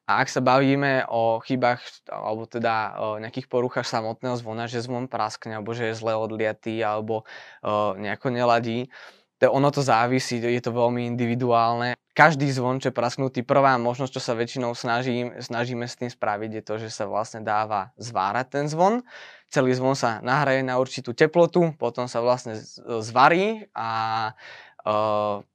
A 0.05 0.21
ak 0.21 0.29
sa 0.29 0.45
bavíme 0.45 1.09
o 1.09 1.41
chybách 1.41 2.11
alebo 2.11 2.45
teda 2.45 2.99
o 2.99 3.09
nejakých 3.23 3.47
poruchách 3.47 3.87
samotného 3.87 4.37
zvona, 4.37 4.69
že 4.69 4.83
zvon 4.83 5.07
praskne 5.07 5.57
alebo 5.57 5.73
že 5.73 5.89
je 5.89 5.95
zle 5.97 6.13
odliatý 6.19 6.85
alebo 6.85 7.25
o, 7.65 7.97
nejako 7.97 8.29
neladí, 8.29 8.93
to, 9.41 9.49
ono 9.49 9.73
to 9.73 9.81
závisí, 9.81 10.37
je 10.37 10.61
to 10.61 10.77
veľmi 10.77 11.09
individuálne. 11.09 11.97
Každý 12.13 12.45
zvon, 12.53 12.77
čo 12.77 12.93
je 12.93 12.99
prasknutý, 13.01 13.41
prvá 13.41 13.81
možnosť, 13.81 14.13
čo 14.13 14.21
sa 14.21 14.37
väčšinou 14.37 14.77
snažím, 14.77 15.33
snažíme 15.41 15.89
s 15.89 15.97
tým 15.97 16.13
spraviť, 16.13 16.51
je 16.61 16.63
to, 16.63 16.75
že 16.77 16.89
sa 16.93 17.09
vlastne 17.09 17.41
dáva 17.41 17.97
zvárať 17.97 18.47
ten 18.53 18.65
zvon. 18.69 19.01
Celý 19.49 19.73
zvon 19.73 19.97
sa 19.97 20.21
nahraje 20.21 20.61
na 20.61 20.77
určitú 20.77 21.17
teplotu, 21.17 21.73
potom 21.81 22.05
sa 22.05 22.21
vlastne 22.21 22.61
zvarí 23.01 23.65
a 23.73 23.89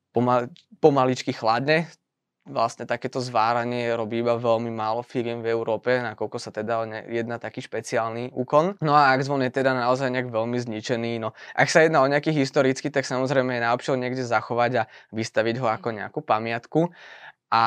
pomal, 0.09 0.49
pomaličky 0.81 1.29
chladne 1.29 1.85
vlastne 2.45 2.85
takéto 2.85 3.17
zváranie 3.17 3.89
robí 3.97 4.21
iba 4.21 4.37
veľmi 4.37 4.69
málo 4.69 5.01
firiem 5.01 5.41
v 5.41 5.49
Európe, 5.49 5.89
nakoľko 5.97 6.37
sa 6.37 6.53
teda 6.53 6.85
jedná 7.09 7.41
taký 7.41 7.65
špeciálny 7.65 8.37
úkon. 8.37 8.77
No 8.85 8.93
a 8.93 9.11
ak 9.17 9.25
zvon 9.25 9.41
je 9.41 9.51
teda 9.51 9.73
naozaj 9.73 10.13
nejak 10.13 10.29
veľmi 10.29 10.61
zničený, 10.61 11.17
no 11.17 11.33
ak 11.57 11.67
sa 11.73 11.81
jedná 11.81 12.05
o 12.05 12.07
nejaký 12.07 12.29
historický, 12.29 12.93
tak 12.93 13.09
samozrejme 13.09 13.57
je 13.57 13.65
najlepšie 13.65 13.97
niekde 13.97 14.23
zachovať 14.23 14.71
a 14.85 14.87
vystaviť 15.09 15.55
ho 15.57 15.67
ako 15.73 15.89
nejakú 15.97 16.19
pamiatku. 16.21 16.93
A 17.55 17.61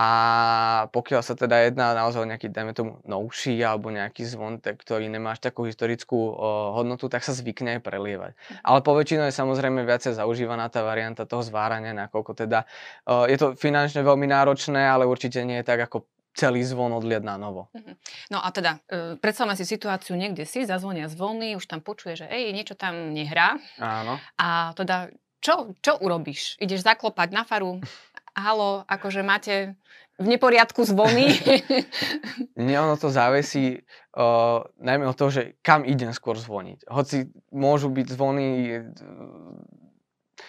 pokiaľ 0.93 1.25
sa 1.25 1.33
teda 1.33 1.65
jedná 1.65 1.97
naozaj 1.97 2.21
o 2.21 2.29
nejaký, 2.29 2.53
dajme 2.53 2.77
tomu, 2.77 3.01
novší 3.09 3.57
alebo 3.65 3.89
nejaký 3.89 4.21
zvon, 4.29 4.61
ktorý 4.61 5.09
nemá 5.09 5.33
až 5.33 5.49
takú 5.49 5.65
historickú 5.65 6.13
o, 6.13 6.77
hodnotu, 6.77 7.09
tak 7.09 7.25
sa 7.25 7.33
zvykne 7.33 7.81
aj 7.81 7.89
prelievať. 7.89 8.33
Mhm. 8.37 8.69
Ale 8.69 8.79
po 8.85 8.93
väčšinu 8.93 9.33
je 9.33 9.33
samozrejme 9.33 9.89
viacej 9.89 10.21
zaužívaná 10.21 10.69
tá 10.69 10.85
varianta 10.85 11.25
toho 11.25 11.41
zvárania, 11.41 11.97
nakoľko 11.97 12.37
teda 12.37 12.69
o, 13.09 13.25
je 13.25 13.41
to 13.41 13.57
finančne 13.57 14.05
veľmi 14.05 14.29
náročné, 14.29 14.85
ale 14.85 15.09
určite 15.09 15.41
nie 15.41 15.65
je 15.65 15.69
tak 15.73 15.81
ako 15.81 16.05
celý 16.37 16.63
zvon 16.63 16.93
odliad 16.93 17.25
na 17.25 17.41
novo. 17.41 17.73
Mhm. 17.73 17.93
No 18.31 18.39
a 18.45 18.53
teda, 18.53 18.79
e, 18.87 19.17
predstavme 19.17 19.57
si 19.57 19.67
situáciu, 19.67 20.15
niekde 20.15 20.45
si, 20.45 20.69
zazvonia 20.69 21.09
zvony, 21.09 21.57
už 21.57 21.67
tam 21.67 21.81
počuje, 21.81 22.15
že 22.15 22.27
ej, 22.31 22.53
niečo 22.53 22.77
tam 22.77 23.11
nehrá. 23.11 23.57
Áno. 23.81 24.21
A 24.37 24.77
teda, 24.79 25.11
čo, 25.39 25.75
čo 25.79 25.99
urobíš? 26.03 26.59
Ideš 26.59 26.83
zaklopať 26.83 27.29
na 27.31 27.43
faru, 27.43 27.79
halo, 28.39 28.87
akože 28.89 29.23
máte 29.27 29.75
v 30.19 30.27
neporiadku 30.35 30.83
zvony? 30.83 31.31
Nie, 32.59 32.83
ono 32.83 32.99
to 32.99 33.11
závisí 33.11 33.79
uh, 34.19 34.67
najmä 34.83 35.07
od 35.07 35.15
toho, 35.15 35.31
že 35.31 35.43
kam 35.63 35.87
idem 35.87 36.11
skôr 36.11 36.35
zvoniť. 36.35 36.91
Hoci 36.91 37.31
môžu 37.55 37.91
byť 37.91 38.07
zvony 38.11 38.47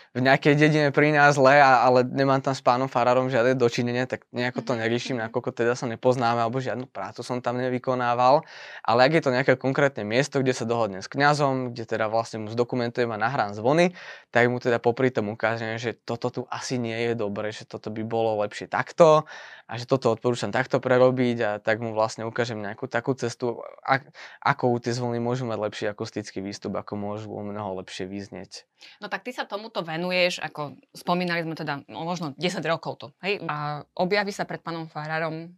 v 0.10 0.26
nejakej 0.26 0.58
dedine 0.58 0.90
pri 0.90 1.14
nás 1.14 1.38
zle, 1.38 1.62
ale 1.62 2.02
nemám 2.02 2.42
tam 2.42 2.58
s 2.58 2.66
pánom 2.66 2.90
Farárom 2.90 3.30
žiadne 3.30 3.54
dočinenie, 3.54 4.10
tak 4.10 4.26
nejako 4.34 4.66
to 4.66 4.74
neriešim, 4.74 5.22
nakoľko 5.22 5.54
teda 5.54 5.78
sa 5.78 5.86
nepoznáme, 5.86 6.42
alebo 6.42 6.58
žiadnu 6.58 6.90
prácu 6.90 7.22
som 7.22 7.38
tam 7.46 7.62
nevykonával. 7.62 8.42
Ale 8.82 9.00
ak 9.06 9.12
je 9.14 9.24
to 9.24 9.30
nejaké 9.30 9.54
konkrétne 9.54 10.02
miesto, 10.02 10.42
kde 10.42 10.58
sa 10.58 10.66
dohodnem 10.66 11.06
s 11.06 11.10
kňazom, 11.12 11.78
kde 11.78 11.86
teda 11.86 12.10
vlastne 12.10 12.42
mu 12.42 12.50
zdokumentujem 12.50 13.10
a 13.14 13.22
nahrám 13.22 13.54
zvony, 13.54 13.94
tak 14.34 14.50
mu 14.50 14.58
teda 14.58 14.82
popri 14.82 15.14
tom 15.14 15.30
ukážem, 15.30 15.78
že 15.78 15.94
toto 15.94 16.34
tu 16.34 16.42
asi 16.50 16.82
nie 16.82 16.98
je 17.10 17.14
dobre, 17.14 17.54
že 17.54 17.70
toto 17.70 17.94
by 17.94 18.02
bolo 18.02 18.42
lepšie 18.42 18.66
takto 18.66 19.30
a 19.70 19.78
že 19.78 19.86
toto 19.86 20.10
odporúčam 20.10 20.50
takto 20.50 20.82
prerobiť 20.82 21.38
a 21.46 21.52
tak 21.62 21.78
mu 21.78 21.94
vlastne 21.94 22.26
ukážem 22.26 22.58
nejakú 22.58 22.90
takú 22.90 23.14
cestu, 23.14 23.62
ako 24.42 24.82
tie 24.82 24.98
zvony 24.98 25.22
môžu 25.22 25.46
mať 25.46 25.60
lepší 25.62 25.86
akustický 25.86 26.42
výstup, 26.42 26.74
ako 26.74 26.98
môžu 26.98 27.30
o 27.30 27.46
mnoho 27.46 27.78
lepšie 27.78 28.10
vyznieť. 28.10 28.66
No 28.98 29.12
tak 29.12 29.28
ty 29.28 29.36
sa 29.36 29.46
tomuto 29.46 29.84
venuješ, 29.84 29.99
ako 30.40 30.80
spomínali 30.96 31.44
sme 31.44 31.60
teda 31.60 31.84
no, 31.92 32.08
možno 32.08 32.32
10 32.38 32.64
rokov 32.64 32.94
to, 33.02 33.08
hej? 33.26 33.44
A 33.50 33.84
objaví 33.98 34.32
sa 34.32 34.48
pred 34.48 34.64
pánom 34.64 34.88
Farárom 34.88 35.52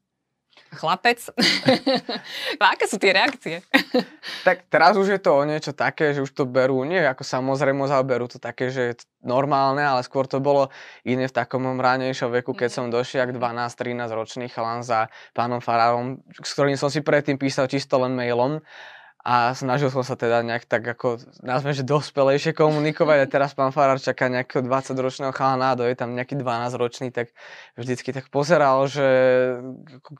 chlapec. 0.72 1.20
Aké 2.60 2.86
sú 2.88 2.96
tie 2.96 3.12
reakcie? 3.12 3.60
tak 4.48 4.68
teraz 4.72 4.96
už 4.96 5.08
je 5.16 5.20
to 5.20 5.32
o 5.36 5.44
niečo 5.44 5.72
také, 5.76 6.16
že 6.16 6.24
už 6.24 6.32
to 6.32 6.44
berú, 6.48 6.84
nie 6.88 7.00
ako 7.04 7.24
samozrejme, 7.24 7.88
ale 7.88 8.08
berú 8.08 8.28
to 8.32 8.40
také, 8.40 8.72
že 8.72 8.82
je 8.82 8.94
normálne, 9.24 9.84
ale 9.84 10.04
skôr 10.04 10.28
to 10.28 10.40
bolo 10.40 10.72
iné 11.04 11.28
v 11.28 11.36
takom 11.36 11.64
ránejšom 11.80 12.32
veku, 12.42 12.56
keď 12.56 12.70
mhm. 12.72 12.76
som 12.76 12.86
došiel 12.88 13.36
12-13 13.36 14.12
ročný 14.12 14.46
chalan 14.48 14.84
za 14.84 15.12
pánom 15.36 15.60
Farárom, 15.60 16.24
s 16.32 16.52
ktorým 16.56 16.80
som 16.80 16.88
si 16.88 17.04
predtým 17.04 17.36
písal 17.36 17.68
čisto 17.68 18.00
len 18.00 18.16
mailom 18.16 18.64
a 19.22 19.54
snažil 19.54 19.94
som 19.94 20.02
sa 20.02 20.18
teda 20.18 20.42
nejak 20.42 20.66
tak 20.66 20.82
ako, 20.82 21.22
nazvem, 21.46 21.78
že 21.78 21.86
dospelejšie 21.86 22.58
komunikovať 22.58 23.18
a 23.22 23.28
teraz 23.30 23.54
pán 23.54 23.70
Farár 23.70 24.02
čaká 24.02 24.26
nejakého 24.34 24.66
20-ročného 24.66 25.30
chalana 25.30 25.78
a 25.78 25.86
je 25.86 25.94
tam 25.94 26.18
nejaký 26.18 26.42
12-ročný, 26.42 27.14
tak 27.14 27.30
vždycky 27.78 28.18
tak 28.18 28.34
pozeral, 28.34 28.90
že 28.90 29.06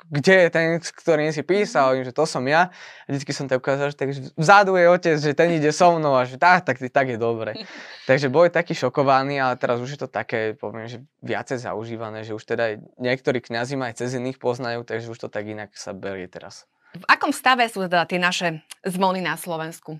kde 0.06 0.36
je 0.46 0.50
ten, 0.54 0.68
s 0.78 0.94
ktorým 0.94 1.34
si 1.34 1.42
písal, 1.42 1.98
že 2.06 2.14
to 2.14 2.30
som 2.30 2.46
ja 2.46 2.70
a 2.70 3.08
vždycky 3.10 3.34
som 3.34 3.50
tak 3.50 3.66
ukázal, 3.66 3.90
že 3.90 3.98
tak 3.98 4.14
vzadu 4.38 4.78
je 4.78 4.86
otec, 4.86 5.18
že 5.18 5.34
ten 5.34 5.50
ide 5.50 5.74
so 5.74 5.98
mnou 5.98 6.14
a 6.14 6.30
že 6.30 6.38
tak, 6.38 6.62
tak, 6.70 6.78
tak 6.78 7.06
je 7.10 7.18
dobre. 7.18 7.58
Takže 8.10 8.30
boli 8.30 8.54
taký 8.54 8.78
šokovaný, 8.78 9.42
ale 9.42 9.58
teraz 9.58 9.82
už 9.82 9.98
je 9.98 10.00
to 10.06 10.10
také, 10.10 10.54
poviem, 10.54 10.86
že 10.86 11.02
viacej 11.26 11.58
zaužívané, 11.58 12.22
že 12.22 12.38
už 12.38 12.46
teda 12.46 12.78
niektorí 13.02 13.42
kňazi 13.42 13.74
ma 13.82 13.90
aj 13.90 14.06
cez 14.06 14.14
iných 14.14 14.38
poznajú, 14.38 14.86
takže 14.86 15.10
už 15.10 15.26
to 15.26 15.28
tak 15.30 15.50
inak 15.50 15.74
sa 15.74 15.94
berie 15.94 16.30
teraz. 16.30 16.70
V 16.92 17.06
akom 17.08 17.32
stave 17.32 17.68
sú 17.72 17.88
teda 17.88 18.04
tie 18.04 18.20
naše 18.20 18.68
zvony 18.84 19.24
na 19.24 19.40
Slovensku? 19.40 20.00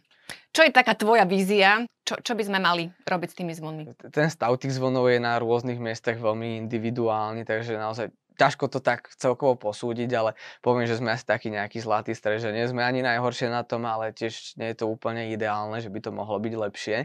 Čo 0.52 0.68
je 0.68 0.72
taká 0.76 0.96
tvoja 0.96 1.24
vízia? 1.24 1.88
Čo, 2.04 2.20
čo 2.20 2.34
by 2.36 2.44
sme 2.44 2.60
mali 2.60 2.92
robiť 3.08 3.30
s 3.32 3.38
tými 3.40 3.54
zvonmi? 3.56 3.84
Ten 4.12 4.28
stav 4.28 4.52
tých 4.60 4.76
zvonov 4.76 5.08
je 5.08 5.20
na 5.20 5.40
rôznych 5.40 5.80
miestach 5.80 6.20
veľmi 6.20 6.60
individuálny, 6.68 7.48
takže 7.48 7.80
naozaj 7.80 8.12
ťažko 8.36 8.66
to 8.74 8.80
tak 8.82 9.12
celkovo 9.16 9.54
posúdiť, 9.54 10.10
ale 10.18 10.34
poviem, 10.66 10.90
že 10.90 10.98
sme 10.98 11.14
asi 11.14 11.24
taký 11.24 11.54
nejaký 11.54 11.78
zlatý 11.78 12.18
stred, 12.18 12.42
že 12.42 12.50
nie 12.50 12.66
sme 12.66 12.82
ani 12.82 13.06
najhoršie 13.06 13.48
na 13.54 13.62
tom, 13.62 13.86
ale 13.86 14.12
tiež 14.12 14.58
nie 14.58 14.74
je 14.74 14.82
to 14.82 14.90
úplne 14.90 15.30
ideálne, 15.30 15.78
že 15.78 15.94
by 15.94 16.00
to 16.02 16.12
mohlo 16.12 16.42
byť 16.42 16.54
lepšie. 16.58 16.98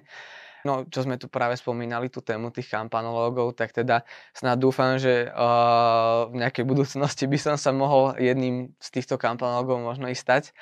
No, 0.65 0.89
čo 0.89 1.05
sme 1.05 1.21
tu 1.21 1.29
práve 1.29 1.59
spomínali, 1.59 2.09
tú 2.09 2.25
tému 2.25 2.55
tých 2.55 2.73
kampanológov, 2.73 3.59
tak 3.59 3.77
teda 3.77 4.07
snad 4.33 4.57
dúfam, 4.57 4.97
že 4.97 5.29
uh, 5.29 6.31
v 6.33 6.41
nejakej 6.41 6.65
budúcnosti 6.65 7.29
by 7.29 7.39
som 7.39 7.57
sa 7.61 7.75
mohol 7.75 8.17
jedným 8.17 8.73
z 8.81 8.89
týchto 8.95 9.21
kampanológov 9.21 9.83
možno 9.83 10.09
i 10.09 10.17
stať 10.17 10.57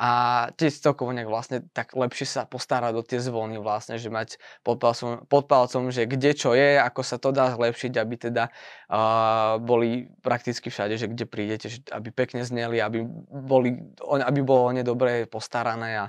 a 0.00 0.10
tiež 0.56 0.80
celkovo 0.80 1.12
nejak 1.12 1.28
vlastne 1.28 1.60
tak 1.76 1.92
lepšie 1.92 2.24
sa 2.24 2.48
postarať 2.48 2.96
o 2.96 3.04
tie 3.04 3.20
zvony 3.20 3.60
vlastne, 3.60 4.00
že 4.00 4.08
mať 4.08 4.40
pod 4.64 4.80
palcom, 4.80 5.28
pod 5.28 5.44
palcom, 5.44 5.92
že 5.92 6.08
kde 6.08 6.32
čo 6.32 6.56
je, 6.56 6.80
ako 6.80 7.04
sa 7.04 7.20
to 7.20 7.36
dá 7.36 7.52
zlepšiť, 7.52 7.92
aby 8.00 8.14
teda 8.16 8.48
uh, 8.48 9.60
boli 9.60 10.08
prakticky 10.24 10.72
všade, 10.72 10.96
že 10.96 11.04
kde 11.04 11.28
prídete, 11.28 11.68
že 11.68 11.84
aby 11.92 12.08
pekne 12.16 12.40
zneli, 12.48 12.80
aby, 12.80 13.04
boli, 13.28 13.76
aby 14.08 14.40
bolo 14.40 14.72
o 14.72 14.72
ne 14.72 14.80
dobre 14.80 15.28
postarané 15.28 16.00
a 16.00 16.04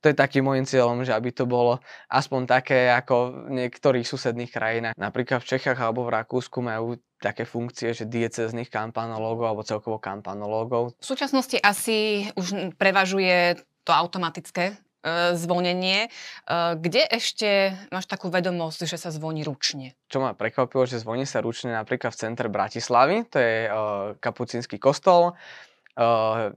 to 0.00 0.08
je 0.08 0.16
takým 0.16 0.48
môjim 0.48 0.64
cieľom, 0.64 1.04
že 1.04 1.12
aby 1.12 1.28
to 1.28 1.44
bolo 1.44 1.84
aspoň 2.08 2.48
také 2.48 2.88
ako 2.96 3.44
v 3.52 3.60
niektorých 3.60 4.08
susedných 4.08 4.56
krajinách. 4.56 4.96
Napríklad 4.96 5.44
v 5.44 5.52
Čechách 5.52 5.76
alebo 5.76 6.08
v 6.08 6.16
Rakúsku 6.16 6.64
majú 6.64 6.96
také 7.24 7.48
funkcie, 7.48 7.96
že 7.96 8.04
diecezných 8.04 8.68
kampanológov 8.68 9.48
alebo 9.48 9.62
celkovo 9.64 9.96
kampanológov. 9.96 10.92
V 11.00 11.06
súčasnosti 11.06 11.56
asi 11.56 12.28
už 12.36 12.76
prevažuje 12.76 13.56
to 13.88 13.92
automatické 13.96 14.72
e, 14.72 14.74
zvonenie. 15.32 16.06
E, 16.06 16.08
kde 16.76 17.08
ešte 17.08 17.72
máš 17.88 18.04
takú 18.04 18.28
vedomosť, 18.28 18.84
že 18.84 19.00
sa 19.00 19.08
zvoní 19.08 19.40
ručne? 19.40 19.96
Čo 20.12 20.20
ma 20.20 20.36
prekvapilo, 20.36 20.84
že 20.84 21.00
zvoní 21.00 21.24
sa 21.24 21.40
ručne 21.40 21.72
napríklad 21.72 22.12
v 22.12 22.20
centre 22.20 22.52
Bratislavy, 22.52 23.24
to 23.32 23.40
je 23.40 23.56
e, 23.64 23.70
kapucínsky 24.20 24.76
kostol. 24.76 25.32
E, 25.96 26.52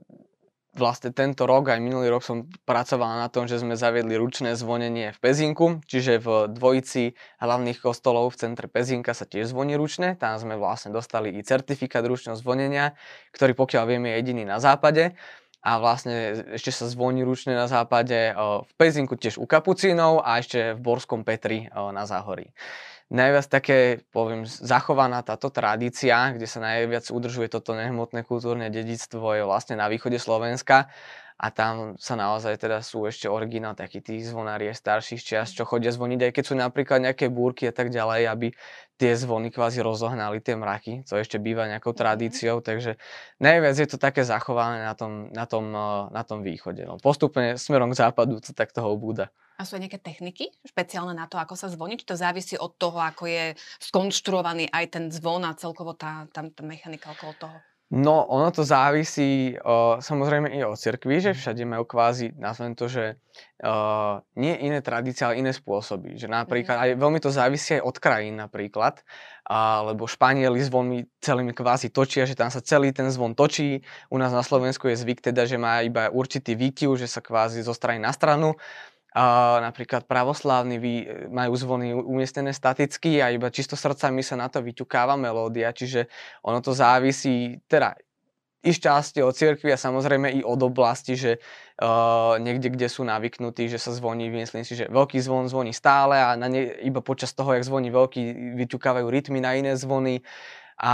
vlastne 0.76 1.14
tento 1.14 1.48
rok 1.48 1.72
aj 1.72 1.80
minulý 1.80 2.12
rok 2.12 2.20
som 2.20 2.44
pracoval 2.68 3.24
na 3.24 3.32
tom, 3.32 3.48
že 3.48 3.62
sme 3.62 3.74
zaviedli 3.78 4.18
ručné 4.20 4.52
zvonenie 4.54 5.16
v 5.16 5.18
Pezinku, 5.18 5.80
čiže 5.88 6.20
v 6.20 6.52
dvojici 6.52 7.16
hlavných 7.40 7.80
kostolov 7.80 8.36
v 8.36 8.46
centre 8.46 8.68
Pezinka 8.68 9.16
sa 9.16 9.24
tiež 9.24 9.50
zvoní 9.50 9.74
ručne. 9.80 10.14
Tam 10.20 10.36
sme 10.36 10.60
vlastne 10.60 10.92
dostali 10.92 11.32
i 11.34 11.40
certifikát 11.40 12.04
ručného 12.04 12.36
zvonenia, 12.36 12.92
ktorý 13.32 13.56
pokiaľ 13.56 13.84
vieme 13.88 14.12
je 14.12 14.16
jediný 14.20 14.44
na 14.44 14.60
západe. 14.60 15.16
a 15.58 15.82
vlastne 15.82 16.46
ešte 16.54 16.70
sa 16.70 16.86
zvoní 16.86 17.26
ručne 17.26 17.58
na 17.58 17.66
západe 17.66 18.32
v 18.38 18.72
Pezinku 18.78 19.18
tiež 19.18 19.42
u 19.42 19.46
Kapucínov 19.46 20.22
a 20.22 20.38
ešte 20.38 20.78
v 20.78 20.80
Borskom 20.80 21.26
Petri 21.26 21.66
na 21.74 22.06
Záhorí 22.06 22.54
najviac 23.08 23.46
také, 23.48 24.04
poviem, 24.12 24.44
zachovaná 24.44 25.24
táto 25.24 25.48
tradícia, 25.48 26.36
kde 26.36 26.44
sa 26.44 26.60
najviac 26.60 27.08
udržuje 27.08 27.48
toto 27.48 27.72
nehmotné 27.72 28.24
kultúrne 28.24 28.68
dedictvo 28.68 29.32
je 29.32 29.42
vlastne 29.48 29.80
na 29.80 29.88
východe 29.88 30.20
Slovenska 30.20 30.92
a 31.38 31.54
tam 31.54 31.94
sa 32.02 32.18
naozaj 32.18 32.58
teda 32.58 32.82
sú 32.82 33.06
ešte 33.06 33.30
originál 33.30 33.78
takí 33.78 34.02
tí 34.02 34.18
zvonári 34.18 34.74
starších 34.74 35.22
čias, 35.22 35.54
čo 35.54 35.62
chodia 35.62 35.94
zvoniť, 35.94 36.26
aj 36.26 36.32
keď 36.34 36.44
sú 36.44 36.54
napríklad 36.58 36.98
nejaké 36.98 37.30
búrky 37.30 37.70
a 37.70 37.74
tak 37.74 37.94
ďalej, 37.94 38.26
aby 38.26 38.48
tie 38.98 39.14
zvony 39.14 39.54
kvázi 39.54 39.78
rozohnali 39.78 40.42
tie 40.42 40.58
mraky, 40.58 41.06
co 41.06 41.14
ešte 41.14 41.38
býva 41.38 41.70
nejakou 41.70 41.94
mhm. 41.94 42.00
tradíciou, 42.02 42.56
takže 42.58 42.98
najviac 43.38 43.78
je 43.78 43.86
to 43.86 44.02
také 44.02 44.26
zachované 44.26 44.82
na 44.82 44.98
tom, 44.98 45.30
na 45.30 45.46
tom, 45.46 45.70
eh, 45.70 46.02
na 46.10 46.22
tom 46.26 46.42
východe. 46.42 46.82
No, 46.82 46.98
postupne 46.98 47.54
smerom 47.54 47.94
k 47.94 48.02
západu 48.02 48.42
to 48.42 48.50
tak 48.50 48.74
toho 48.74 48.90
búda. 48.98 49.30
A 49.58 49.66
sú 49.66 49.74
aj 49.74 49.90
nejaké 49.90 49.98
techniky 49.98 50.54
špeciálne 50.62 51.18
na 51.18 51.26
to, 51.26 51.34
ako 51.34 51.58
sa 51.58 51.66
zvoní? 51.66 51.98
Či 51.98 52.06
to 52.06 52.14
závisí 52.14 52.54
od 52.54 52.78
toho, 52.78 52.98
ako 53.02 53.26
je 53.26 53.58
skonštruovaný 53.82 54.70
aj 54.70 54.86
ten 54.86 55.04
zvon 55.10 55.42
a 55.42 55.58
celkovo 55.58 55.98
tá, 55.98 56.30
tá, 56.30 56.46
tá 56.46 56.62
mechanika 56.62 57.10
okolo 57.10 57.34
toho? 57.34 57.58
No, 57.88 58.28
ono 58.28 58.52
to 58.52 58.68
závisí 58.68 59.56
o, 59.64 59.96
samozrejme 59.96 60.52
i 60.52 60.60
od 60.60 60.76
cirkvi, 60.76 61.24
že 61.24 61.32
mhm. 61.32 61.38
všade 61.40 61.64
majú 61.64 61.84
kvázi, 61.88 62.36
nazvem 62.36 62.76
to, 62.76 62.84
že 62.84 63.16
o, 63.64 64.20
nie 64.36 64.60
iné 64.60 64.84
tradície, 64.84 65.24
ale 65.24 65.40
iné 65.40 65.56
spôsoby. 65.56 66.20
Že 66.20 66.28
napríklad, 66.28 66.76
mm. 66.76 66.82
aj 66.84 66.90
veľmi 67.00 67.18
to 67.24 67.32
závisí 67.32 67.80
aj 67.80 67.88
od 67.88 67.96
krajín 67.96 68.36
napríklad, 68.36 69.00
a, 69.48 69.88
lebo 69.88 70.04
Španieli 70.04 70.60
zvonmi 70.60 71.08
celými 71.24 71.56
kvázi 71.56 71.88
točia, 71.88 72.28
že 72.28 72.36
tam 72.36 72.52
sa 72.52 72.60
celý 72.60 72.92
ten 72.92 73.08
zvon 73.08 73.32
točí. 73.32 73.80
U 74.12 74.20
nás 74.20 74.36
na 74.36 74.44
Slovensku 74.44 74.84
je 74.92 75.00
zvyk 75.00 75.24
teda, 75.24 75.48
že 75.48 75.56
má 75.56 75.80
iba 75.80 76.12
určitý 76.12 76.60
výkyv, 76.60 76.92
že 77.00 77.08
sa 77.08 77.24
kvázi 77.24 77.64
zo 77.64 77.72
strany 77.72 78.04
na 78.04 78.12
stranu. 78.12 78.52
A 79.16 79.56
napríklad 79.64 80.04
pravoslávni 80.04 80.76
vy, 80.76 80.94
majú 81.32 81.56
zvony 81.56 81.96
umiestnené 81.96 82.52
staticky 82.52 83.24
a 83.24 83.32
iba 83.32 83.48
čisto 83.48 83.72
srdcami 83.72 84.20
sa 84.20 84.36
na 84.36 84.52
to 84.52 84.60
vyťukáva 84.60 85.16
melódia, 85.16 85.72
čiže 85.72 86.12
ono 86.44 86.60
to 86.60 86.76
závisí, 86.76 87.56
teda 87.64 87.96
i 88.58 88.70
šťastie 88.74 89.22
od 89.22 89.32
cirkvi 89.32 89.70
a 89.70 89.78
samozrejme 89.78 90.34
i 90.34 90.40
od 90.42 90.58
oblasti, 90.60 91.14
že 91.14 91.38
uh, 91.38 92.34
niekde, 92.42 92.74
kde 92.74 92.90
sú 92.90 93.06
navyknutí, 93.06 93.70
že 93.70 93.78
sa 93.78 93.94
zvoní, 93.94 94.26
myslím 94.28 94.66
si, 94.66 94.74
že 94.74 94.90
veľký 94.90 95.22
zvon 95.22 95.46
zvoní 95.46 95.70
stále 95.70 96.18
a 96.18 96.34
na 96.34 96.50
ne, 96.50 96.66
iba 96.82 96.98
počas 96.98 97.30
toho, 97.32 97.54
jak 97.54 97.62
zvoní 97.62 97.94
veľký, 97.94 98.54
vyťukávajú 98.58 99.06
rytmy 99.06 99.38
na 99.38 99.54
iné 99.54 99.78
zvony 99.78 100.26
a 100.78 100.92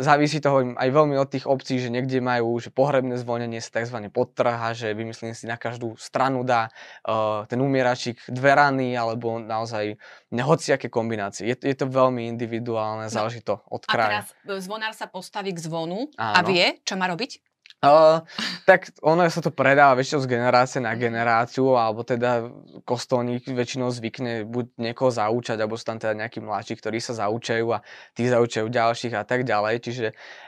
závisí 0.00 0.40
toho 0.40 0.72
aj 0.72 0.88
veľmi 0.88 1.12
od 1.20 1.28
tých 1.28 1.44
obcí, 1.44 1.76
že 1.76 1.92
niekde 1.92 2.24
majú 2.24 2.56
že 2.56 2.72
pohrebné 2.72 3.20
zvonenie 3.20 3.60
sa 3.60 3.84
tzv. 3.84 4.08
podtrha, 4.08 4.72
že 4.72 4.96
vymyslím 4.96 5.36
si 5.36 5.44
na 5.44 5.60
každú 5.60 5.92
stranu 6.00 6.40
dá 6.40 6.72
uh, 7.04 7.44
ten 7.44 7.60
umieračík 7.60 8.32
dve 8.32 8.56
rany 8.56 8.96
alebo 8.96 9.36
naozaj 9.36 10.00
hociaké 10.32 10.88
kombinácie. 10.88 11.52
Je, 11.52 11.56
je 11.60 11.76
to 11.76 11.84
veľmi 11.84 12.24
individuálne, 12.32 13.06
no. 13.06 13.12
záleží 13.12 13.44
to 13.44 13.60
od 13.68 13.84
kraja. 13.84 14.24
A 14.24 14.24
teraz 14.24 14.28
e, 14.48 14.64
zvonár 14.64 14.96
sa 14.96 15.04
postaví 15.04 15.52
k 15.52 15.60
zvonu 15.60 16.08
Áno. 16.16 16.34
a 16.34 16.40
vie, 16.40 16.80
čo 16.86 16.96
má 16.96 17.04
robiť? 17.04 17.55
Uh, 17.84 18.24
tak 18.64 18.88
ono 19.04 19.28
sa 19.28 19.44
to 19.44 19.52
predáva 19.52 20.00
väčšinou 20.00 20.24
z 20.24 20.32
generácie 20.32 20.80
na 20.80 20.96
generáciu, 20.96 21.76
alebo 21.76 22.08
teda 22.08 22.48
kostolník 22.88 23.44
väčšinou 23.52 23.92
zvykne 23.92 24.48
buď 24.48 24.80
niekoho 24.80 25.12
zaučať, 25.12 25.60
alebo 25.60 25.76
sú 25.76 25.84
tam 25.84 26.00
teda 26.00 26.16
nejakí 26.16 26.40
mladší, 26.40 26.80
ktorí 26.80 27.04
sa 27.04 27.12
zaučajú 27.12 27.68
a 27.76 27.84
tí 28.16 28.32
zaučajú 28.32 28.72
ďalších 28.72 29.12
a 29.20 29.28
tak 29.28 29.44
ďalej. 29.44 29.84
Čiže 29.84 30.06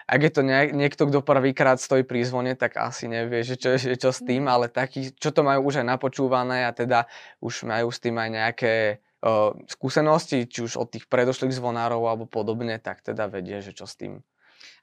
ak 0.09 0.21
je 0.25 0.33
to 0.33 0.41
niekto, 0.73 1.03
kto 1.05 1.21
prvýkrát 1.21 1.77
stojí 1.77 2.01
pri 2.01 2.25
zvone, 2.25 2.57
tak 2.57 2.81
asi 2.81 3.13
nevie, 3.13 3.45
že 3.45 3.61
čo, 3.61 3.77
že 3.77 4.01
čo 4.01 4.09
s 4.09 4.25
tým, 4.25 4.49
ale 4.49 4.73
takí, 4.73 5.13
čo 5.13 5.29
to 5.29 5.45
majú 5.45 5.69
už 5.69 5.85
aj 5.85 6.01
napočúvané 6.01 6.65
a 6.65 6.73
teda 6.73 7.05
už 7.45 7.69
majú 7.69 7.93
s 7.93 8.01
tým 8.01 8.17
aj 8.17 8.29
nejaké 8.33 8.75
uh, 9.21 9.53
skúsenosti, 9.69 10.49
či 10.49 10.65
už 10.65 10.81
od 10.81 10.89
tých 10.97 11.05
predošlých 11.13 11.53
zvonárov 11.53 12.09
alebo 12.09 12.25
podobne, 12.25 12.81
tak 12.81 13.05
teda 13.05 13.29
vedie, 13.29 13.61
že 13.61 13.77
čo 13.77 13.85
s 13.85 14.01
tým. 14.01 14.25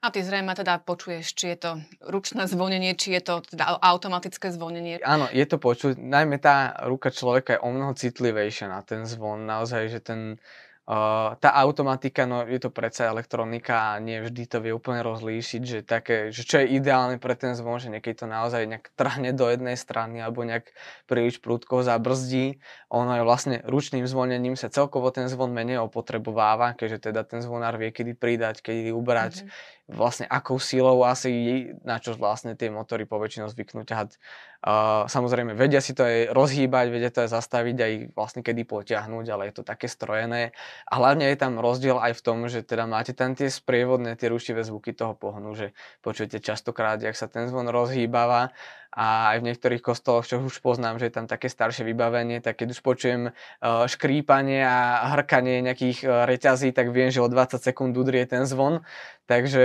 A 0.05 0.13
ty 0.13 0.21
zrejme 0.21 0.53
teda 0.53 0.77
počuješ, 0.85 1.33
či 1.33 1.57
je 1.57 1.57
to 1.57 1.71
ručné 2.05 2.45
zvonenie, 2.45 2.93
či 2.93 3.17
je 3.17 3.25
to 3.25 3.41
teda 3.41 3.81
automatické 3.81 4.53
zvonenie. 4.53 5.01
Áno, 5.01 5.25
je 5.33 5.45
to 5.49 5.57
počuť. 5.57 5.97
Najmä 5.97 6.37
tá 6.37 6.77
ruka 6.85 7.09
človeka 7.09 7.57
je 7.57 7.63
o 7.65 7.73
mnoho 7.73 7.97
citlivejšia 7.97 8.69
na 8.69 8.85
ten 8.85 9.09
zvon. 9.09 9.49
Naozaj, 9.49 9.89
že 9.89 9.99
ten, 10.05 10.37
Uh, 10.85 11.33
tá 11.41 11.49
automatika, 11.65 12.29
no 12.29 12.45
je 12.45 12.61
to 12.61 12.69
predsa 12.69 13.09
elektronika 13.09 13.97
a 13.97 13.97
nie 13.97 14.21
vždy 14.21 14.45
to 14.45 14.61
vie 14.61 14.69
úplne 14.69 15.01
rozlíšiť, 15.01 15.61
že, 15.65 15.79
také, 15.81 16.29
že 16.29 16.45
čo 16.45 16.61
je 16.61 16.77
ideálne 16.77 17.17
pre 17.17 17.33
ten 17.33 17.57
zvon, 17.57 17.81
že 17.81 17.89
niekedy 17.89 18.21
to 18.21 18.29
naozaj 18.29 18.69
nejak 18.69 18.93
trhne 18.93 19.33
do 19.33 19.49
jednej 19.49 19.81
strany 19.81 20.21
alebo 20.21 20.45
nejak 20.45 20.69
príliš 21.09 21.41
prúdko 21.41 21.81
zabrzdí. 21.81 22.61
Ono 22.93 23.17
je 23.17 23.25
vlastne 23.25 23.55
ručným 23.65 24.05
zvonením 24.05 24.53
sa 24.53 24.69
celkovo 24.69 25.09
ten 25.09 25.25
zvon 25.25 25.57
menej 25.57 25.81
opotrebováva, 25.81 26.77
keďže 26.77 27.09
teda 27.09 27.25
ten 27.25 27.41
zvonár 27.41 27.81
vie 27.81 27.89
kedy 27.89 28.13
pridať, 28.13 28.61
kedy 28.61 28.93
ubrať. 28.93 29.41
Mm-hmm 29.41 29.73
vlastne 29.85 30.25
akou 30.25 30.57
silou 30.57 31.05
asi, 31.05 31.69
na 31.85 32.01
čo 32.01 32.17
vlastne 32.17 32.57
tie 32.57 32.73
motory 32.73 33.05
poväčšinou 33.05 33.45
zvyknú 33.53 33.85
ťahať. 33.85 34.17
Uh, 34.65 35.05
samozrejme, 35.05 35.53
vedia 35.53 35.77
si 35.77 35.93
to 35.93 36.01
aj 36.01 36.33
rozhýbať, 36.33 36.85
vedia 36.89 37.13
to 37.13 37.21
aj 37.21 37.37
zastaviť, 37.37 37.77
aj 37.77 37.93
vlastne 38.17 38.41
kedy 38.41 38.65
potiahnuť, 38.65 39.25
ale 39.29 39.53
je 39.53 39.61
to 39.61 39.63
také 39.63 39.85
strojené. 39.85 40.57
A 40.89 40.93
hlavne 40.97 41.29
je 41.29 41.37
tam 41.37 41.61
rozdiel 41.61 42.01
aj 42.01 42.17
v 42.17 42.21
tom, 42.25 42.37
že 42.49 42.65
teda 42.65 42.89
máte 42.89 43.13
tam 43.13 43.37
tie 43.37 43.45
sprievodné, 43.45 44.17
tie 44.17 44.33
rušivé 44.33 44.65
zvuky 44.65 44.97
toho 44.97 45.13
pohnu, 45.13 45.53
že 45.53 45.77
počujete 46.01 46.41
častokrát, 46.41 46.97
jak 46.97 47.13
sa 47.13 47.29
ten 47.29 47.45
zvon 47.45 47.69
rozhýbava 47.69 48.57
a 48.95 49.35
aj 49.35 49.43
v 49.43 49.47
niektorých 49.51 49.83
kostoloch, 49.83 50.23
čo 50.23 50.39
už 50.39 50.63
poznám, 50.63 51.03
že 51.03 51.11
je 51.11 51.13
tam 51.19 51.27
také 51.27 51.51
staršie 51.51 51.83
vybavenie, 51.83 52.39
tak 52.39 52.63
keď 52.63 52.73
už 52.73 52.79
počujem 52.79 53.21
uh, 53.29 53.83
škrípanie 53.91 54.63
a 54.63 55.11
hrkanie 55.19 55.59
nejakých 55.59 56.07
uh, 56.07 56.23
reťazí, 56.23 56.71
tak 56.71 56.95
viem, 56.95 57.11
že 57.11 57.19
o 57.19 57.27
20 57.27 57.59
sekúnd 57.59 57.91
udrie 57.99 58.23
ten 58.23 58.47
zvon. 58.47 58.87
Takže 59.27 59.63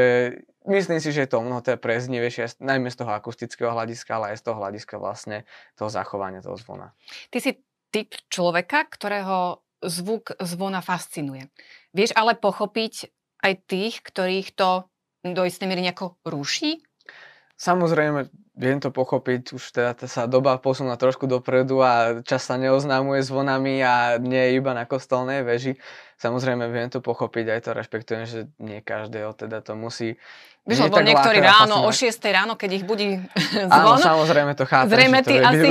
myslím 0.67 0.99
si, 0.99 1.15
že 1.15 1.25
je 1.25 1.31
to 1.31 1.47
mnoho 1.47 1.63
teda 1.63 1.79
preznivejšie, 1.79 2.59
najmä 2.59 2.91
z 2.91 3.07
toho 3.07 3.15
akustického 3.15 3.71
hľadiska, 3.71 4.19
ale 4.19 4.35
aj 4.35 4.43
z 4.43 4.45
toho 4.51 4.57
hľadiska 4.59 4.95
vlastne 4.99 5.47
toho 5.79 5.89
zachovania 5.89 6.43
toho 6.43 6.59
zvona. 6.59 6.91
Ty 7.31 7.39
si 7.39 7.55
typ 7.95 8.19
človeka, 8.27 8.91
ktorého 8.91 9.63
zvuk 9.81 10.37
zvona 10.43 10.83
fascinuje. 10.85 11.49
Vieš 11.97 12.13
ale 12.19 12.37
pochopiť 12.37 13.09
aj 13.41 13.53
tých, 13.65 13.95
ktorých 14.05 14.53
to 14.53 14.91
do 15.25 15.43
istej 15.45 15.67
miery 15.69 15.85
nejako 15.85 16.21
ruší? 16.25 16.81
Samozrejme, 17.61 18.33
viem 18.57 18.81
to 18.81 18.89
pochopiť, 18.89 19.53
už 19.53 19.65
teda 19.77 19.93
sa 20.09 20.25
doba 20.25 20.57
posúna 20.57 20.97
trošku 20.97 21.29
dopredu 21.29 21.85
a 21.85 22.25
čas 22.25 22.49
sa 22.49 22.57
neoznámuje 22.57 23.21
zvonami 23.21 23.85
a 23.85 24.17
nie 24.17 24.57
iba 24.57 24.73
na 24.73 24.89
kostolnej 24.89 25.45
veži. 25.45 25.77
Samozrejme, 26.17 26.73
viem 26.73 26.89
to 26.89 27.05
pochopiť, 27.05 27.45
aj 27.53 27.61
to 27.61 27.71
rešpektujem, 27.77 28.25
že 28.25 28.41
nie 28.57 28.81
každého 28.81 29.37
teda 29.37 29.61
to 29.61 29.77
musí 29.77 30.17
Vieš, 30.61 30.93
lebo 30.93 31.01
niektorí 31.01 31.41
ráno, 31.41 31.89
o 31.89 31.91
6 31.91 32.21
ráno, 32.29 32.53
keď 32.53 32.71
ich 32.81 32.85
budí 32.85 33.17
zvon. 33.49 33.73
Áno, 33.73 33.97
samozrejme 33.97 34.53
to 34.53 34.69
chápem, 34.69 34.93
zrejme 34.93 35.19
že 35.19 35.25
to 35.25 35.33
je 35.33 35.41
asi, 35.41 35.69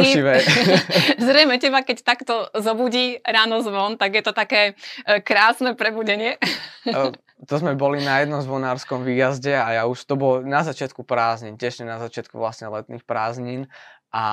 Zrejme 1.29 1.55
teba, 1.61 1.85
keď 1.85 1.97
takto 2.01 2.49
zobudí 2.57 3.21
ráno 3.21 3.61
zvon, 3.61 4.01
tak 4.01 4.17
je 4.17 4.23
to 4.25 4.33
také 4.33 4.73
e, 5.05 5.21
krásne 5.21 5.77
prebudenie. 5.77 6.41
To 7.47 7.55
sme 7.55 7.79
boli 7.79 8.03
na 8.03 8.19
jednom 8.19 8.43
zvonárskom 8.43 9.07
výjazde 9.07 9.55
a 9.55 9.79
ja 9.79 9.83
už 9.87 10.03
to 10.03 10.19
bolo 10.19 10.43
na 10.43 10.59
začiatku 10.65 11.07
prázdnin, 11.07 11.55
tiež 11.55 11.87
na 11.87 11.95
začiatku 11.95 12.35
vlastne 12.35 12.67
letných 12.67 13.07
prázdnin 13.07 13.71
a 14.09 14.25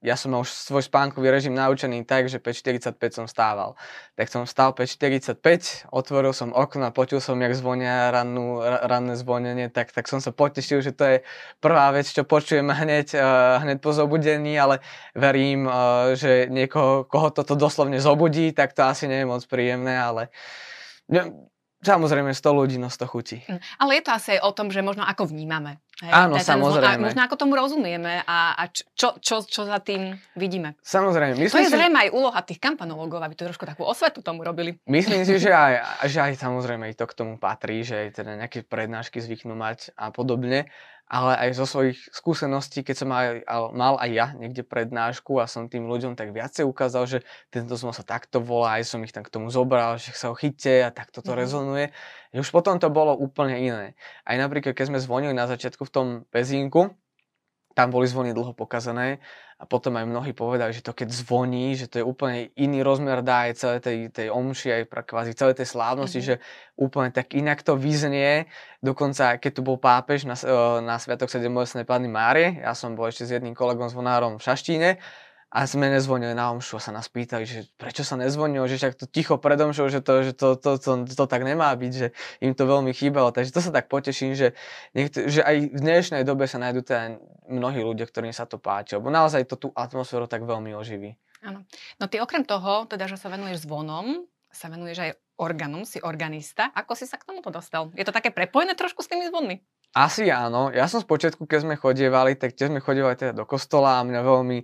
ja 0.00 0.16
som 0.16 0.32
mal 0.32 0.40
už 0.40 0.48
svoj 0.48 0.88
spánkový 0.88 1.28
režim 1.28 1.52
naučený 1.52 2.08
tak, 2.08 2.32
že 2.32 2.40
5.45 2.40 2.96
som 3.12 3.26
stával. 3.28 3.76
Tak 4.16 4.32
som 4.32 4.48
vstal 4.48 4.72
5.45, 4.72 5.92
otvoril 5.92 6.32
som 6.32 6.48
okno 6.48 6.88
a 6.88 6.92
počul 6.92 7.20
som, 7.20 7.36
jak 7.44 7.52
zvonia 7.52 8.08
rannú, 8.08 8.64
ranné 8.64 9.20
zvonenie, 9.20 9.68
tak, 9.68 9.92
tak 9.92 10.08
som 10.08 10.24
sa 10.24 10.32
potešil, 10.32 10.80
že 10.80 10.96
to 10.96 11.04
je 11.04 11.16
prvá 11.60 11.92
vec, 11.92 12.08
čo 12.08 12.24
počujem 12.24 12.64
hneď, 12.64 13.12
uh, 13.12 13.60
hneď 13.60 13.84
po 13.84 13.92
zobudení, 13.92 14.56
ale 14.56 14.80
verím, 15.12 15.68
uh, 15.68 16.16
že 16.16 16.48
niekoho, 16.48 17.04
koho 17.04 17.28
toto 17.36 17.52
doslovne 17.60 18.00
zobudí, 18.00 18.56
tak 18.56 18.72
to 18.72 18.80
asi 18.80 19.04
nie 19.12 19.24
je 19.24 19.28
moc 19.28 19.44
príjemné, 19.44 19.92
ale 19.92 20.32
Samozrejme, 21.84 22.32
100 22.32 22.58
ľudí, 22.58 22.76
no 22.80 22.88
100 22.88 23.12
chutí. 23.12 23.36
Hm, 23.44 23.60
ale 23.78 23.90
je 24.00 24.02
to 24.02 24.10
asi 24.16 24.28
aj 24.36 24.40
o 24.42 24.50
tom, 24.56 24.72
že 24.72 24.80
možno 24.80 25.04
ako 25.04 25.28
vnímame. 25.28 25.84
Hej? 26.02 26.10
Áno, 26.10 26.34
ten, 26.34 26.42
samozrejme. 26.42 26.98
A 26.98 27.04
možno 27.06 27.20
ako 27.22 27.36
tomu 27.38 27.54
rozumieme 27.54 28.26
a, 28.26 28.58
a 28.58 28.62
čo, 28.72 29.14
čo, 29.22 29.46
čo 29.46 29.62
za 29.62 29.78
tým 29.78 30.18
vidíme. 30.34 30.74
Samozrejme. 30.82 31.38
Myslím 31.38 31.54
to 31.54 31.62
je 31.62 31.70
si, 31.70 31.76
zrejme 31.76 31.98
aj 32.08 32.10
úloha 32.10 32.40
tých 32.42 32.58
kampanológov, 32.58 33.22
aby 33.22 33.38
to 33.38 33.46
trošku 33.46 33.62
takú 33.62 33.86
osvetu 33.86 34.18
tomu 34.18 34.42
robili. 34.42 34.80
Myslím 34.90 35.22
si, 35.22 35.38
že 35.38 35.54
aj, 35.68 36.02
že 36.10 36.18
aj 36.18 36.32
samozrejme 36.40 36.90
i 36.90 36.94
to 36.98 37.06
k 37.06 37.14
tomu 37.14 37.38
patrí, 37.38 37.86
že 37.86 38.08
aj 38.08 38.24
teda 38.24 38.32
nejaké 38.40 38.66
prednášky 38.66 39.22
zvyknú 39.22 39.54
mať 39.54 39.94
a 39.94 40.10
podobne 40.10 40.66
ale 41.04 41.36
aj 41.36 41.50
zo 41.60 41.66
svojich 41.68 42.00
skúseností, 42.10 42.80
keď 42.80 42.96
som 42.96 43.08
mal, 43.12 43.44
mal 43.76 43.94
aj 44.00 44.10
ja 44.10 44.26
niekde 44.34 44.64
prednášku 44.64 45.36
a 45.36 45.44
som 45.44 45.68
tým 45.68 45.84
ľuďom 45.84 46.16
tak 46.16 46.32
viacej 46.32 46.64
ukázal, 46.64 47.04
že 47.04 47.18
tento 47.52 47.76
zvon 47.76 47.92
sa 47.92 48.00
takto 48.00 48.40
volá, 48.40 48.80
aj 48.80 48.88
som 48.88 49.04
ich 49.04 49.12
tam 49.12 49.20
k 49.20 49.30
tomu 49.30 49.52
zobral, 49.52 50.00
že 50.00 50.16
sa 50.16 50.32
ho 50.32 50.34
chytte 50.34 50.80
a 50.80 50.88
takto 50.88 51.20
to 51.20 51.36
mm. 51.36 51.38
rezonuje. 51.38 51.86
Už 52.32 52.48
potom 52.50 52.80
to 52.80 52.88
bolo 52.88 53.12
úplne 53.14 53.60
iné. 53.60 53.86
Aj 54.24 54.34
napríklad, 54.40 54.72
keď 54.72 54.90
sme 54.90 54.98
zvonili 54.98 55.36
na 55.36 55.44
začiatku 55.44 55.86
v 55.86 55.92
tom 55.92 56.06
pezínku, 56.32 56.90
tam 57.74 57.90
boli 57.90 58.06
zvony 58.06 58.30
dlho 58.30 58.54
pokazané 58.54 59.18
a 59.54 59.70
potom 59.70 59.94
aj 59.94 60.06
mnohí 60.06 60.34
povedali, 60.34 60.74
že 60.74 60.82
to 60.82 60.90
keď 60.90 61.14
zvoní, 61.14 61.78
že 61.78 61.86
to 61.86 62.02
je 62.02 62.04
úplne 62.06 62.50
iný 62.58 62.82
rozmer 62.82 63.22
dá 63.22 63.46
aj 63.46 63.52
celé 63.54 63.76
tej, 63.78 63.98
tej 64.10 64.28
omši, 64.30 64.82
aj 64.82 64.82
pra 64.90 65.02
kvázi 65.06 65.34
celé 65.34 65.54
tej 65.54 65.70
slávnosti, 65.70 66.18
mm-hmm. 66.18 66.38
že 66.38 66.74
úplne 66.74 67.14
tak 67.14 67.38
inak 67.38 67.62
to 67.62 67.78
vyznie. 67.78 68.50
Dokonca, 68.82 69.38
keď 69.38 69.52
tu 69.54 69.62
bol 69.62 69.78
pápež 69.78 70.26
na, 70.26 70.34
na 70.82 70.98
Sviatok 70.98 71.30
7. 71.30 71.46
Panny 71.86 72.10
Márie, 72.10 72.62
ja 72.62 72.74
som 72.74 72.98
bol 72.98 73.06
ešte 73.06 73.30
s 73.30 73.34
jedným 73.34 73.54
kolegom 73.54 73.86
zvonárom 73.86 74.36
v 74.38 74.44
Šaštíne 74.44 74.98
a 75.54 75.70
sme 75.70 75.86
nezvonili 75.86 76.34
na 76.34 76.50
omšu 76.50 76.82
a 76.82 76.82
sa 76.82 76.90
nás 76.90 77.06
pýtali, 77.06 77.46
že 77.46 77.70
prečo 77.78 78.02
sa 78.02 78.18
nezvonilo, 78.18 78.66
že 78.66 78.74
však 78.74 78.98
to 78.98 79.06
ticho 79.06 79.38
pred 79.38 79.54
omšou, 79.54 79.86
že, 79.86 80.02
to, 80.02 80.26
že 80.26 80.32
to, 80.34 80.58
to, 80.58 80.82
to, 80.82 81.06
to, 81.06 81.24
tak 81.30 81.46
nemá 81.46 81.70
byť, 81.78 81.92
že 81.94 82.08
im 82.42 82.58
to 82.58 82.66
veľmi 82.66 82.90
chýbalo. 82.90 83.30
Takže 83.30 83.54
to 83.54 83.62
sa 83.62 83.70
tak 83.70 83.86
poteším, 83.86 84.34
že, 84.34 84.58
niekto, 84.98 85.30
že 85.30 85.46
aj 85.46 85.70
v 85.70 85.78
dnešnej 85.78 86.26
dobe 86.26 86.50
sa 86.50 86.58
nájdú 86.58 86.82
teda 86.82 87.22
mnohí 87.46 87.86
ľudia, 87.86 88.02
ktorým 88.10 88.34
sa 88.34 88.50
to 88.50 88.58
páči, 88.58 88.98
lebo 88.98 89.14
naozaj 89.14 89.46
to 89.46 89.54
tú 89.54 89.68
atmosféru 89.78 90.26
tak 90.26 90.42
veľmi 90.42 90.74
oživí. 90.74 91.14
Áno. 91.46 91.62
No 92.02 92.10
ty 92.10 92.18
okrem 92.18 92.42
toho, 92.42 92.90
teda, 92.90 93.06
že 93.06 93.14
sa 93.14 93.30
venuješ 93.30 93.62
zvonom, 93.62 94.26
sa 94.50 94.66
venuješ 94.66 95.06
aj 95.06 95.10
organom, 95.38 95.86
si 95.86 96.02
organista. 96.02 96.74
Ako 96.74 96.98
si 96.98 97.06
sa 97.06 97.14
k 97.14 97.30
tomuto 97.30 97.54
dostal? 97.54 97.94
Je 97.94 98.02
to 98.02 98.14
také 98.14 98.34
prepojené 98.34 98.74
trošku 98.74 99.06
s 99.06 99.10
tými 99.10 99.30
zvonmi? 99.30 99.62
Asi 99.94 100.26
áno. 100.26 100.74
Ja 100.74 100.90
som 100.90 100.98
z 100.98 101.06
počiatku, 101.06 101.46
keď 101.46 101.62
sme 101.62 101.74
chodievali, 101.78 102.34
tak 102.34 102.58
tiež 102.58 102.74
sme 102.74 102.82
chodievali 102.82 103.14
teda 103.14 103.30
do 103.30 103.46
kostola 103.46 104.02
a 104.02 104.06
mňa 104.06 104.20
veľmi 104.26 104.58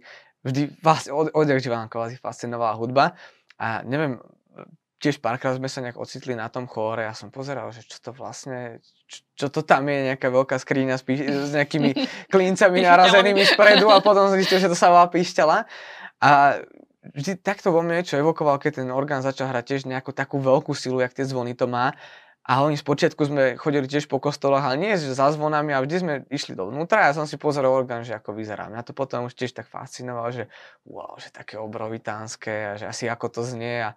vždy 0.44 0.80
vlastne 0.80 1.12
od, 1.12 1.32
odjak 1.36 1.60
živa 1.60 1.86
kvázi 1.90 2.16
fascinovala 2.16 2.78
hudba 2.80 3.18
a 3.60 3.84
neviem, 3.84 4.20
tiež 5.00 5.16
párkrát 5.24 5.56
sme 5.56 5.66
sa 5.66 5.80
nejak 5.80 5.96
ocitli 5.96 6.36
na 6.36 6.52
tom 6.52 6.68
chóre 6.68 7.08
a 7.08 7.16
som 7.16 7.32
pozeral, 7.32 7.72
že 7.72 7.88
čo 7.88 7.98
to 8.04 8.10
vlastne, 8.12 8.84
čo, 9.08 9.24
čo 9.32 9.46
to 9.48 9.64
tam 9.64 9.88
je, 9.88 10.12
nejaká 10.12 10.28
veľká 10.28 10.60
skríňa 10.60 11.00
s, 11.00 11.04
s 11.48 11.50
nejakými 11.56 11.96
klincami 12.34 12.84
narazenými 12.84 13.48
spredu 13.48 13.88
a 13.88 14.04
potom 14.04 14.28
zistil, 14.36 14.60
že 14.60 14.68
to 14.68 14.76
sa 14.76 14.92
volá 14.92 15.08
píšťala. 15.08 15.64
A 16.20 16.60
vždy 17.16 17.40
takto 17.40 17.72
vo 17.72 17.80
mne 17.80 18.04
niečo 18.04 18.20
evokoval, 18.20 18.60
keď 18.60 18.84
ten 18.84 18.92
orgán 18.92 19.24
začal 19.24 19.48
hrať 19.48 19.64
tiež 19.72 19.82
nejakú 19.88 20.12
takú 20.12 20.36
veľkú 20.36 20.76
silu, 20.76 21.00
jak 21.00 21.16
tie 21.16 21.24
zvony 21.24 21.56
to 21.56 21.64
má 21.64 21.96
a 22.50 22.66
z 22.66 22.82
počiatku 22.82 23.22
sme 23.30 23.54
chodili 23.54 23.86
tiež 23.86 24.10
po 24.10 24.18
kostoloch, 24.18 24.58
ale 24.58 24.74
nie 24.74 24.98
za 24.98 25.30
zvonami 25.30 25.70
a 25.70 25.78
vždy 25.86 25.96
sme 26.02 26.14
išli 26.34 26.58
dovnútra 26.58 27.06
ja 27.06 27.14
som 27.14 27.22
si 27.22 27.38
pozeral 27.38 27.70
orgán, 27.70 28.02
že 28.02 28.18
ako 28.18 28.34
vyzerá. 28.34 28.66
Mňa 28.66 28.82
to 28.82 28.90
potom 28.90 29.30
už 29.30 29.38
tiež 29.38 29.54
tak 29.54 29.70
fascinovalo, 29.70 30.34
že 30.34 30.44
wow, 30.82 31.14
že 31.14 31.30
také 31.30 31.62
obrovitánske 31.62 32.50
a 32.50 32.72
že 32.74 32.90
asi 32.90 33.06
ako 33.06 33.30
to 33.30 33.46
znie 33.46 33.86
a 33.86 33.94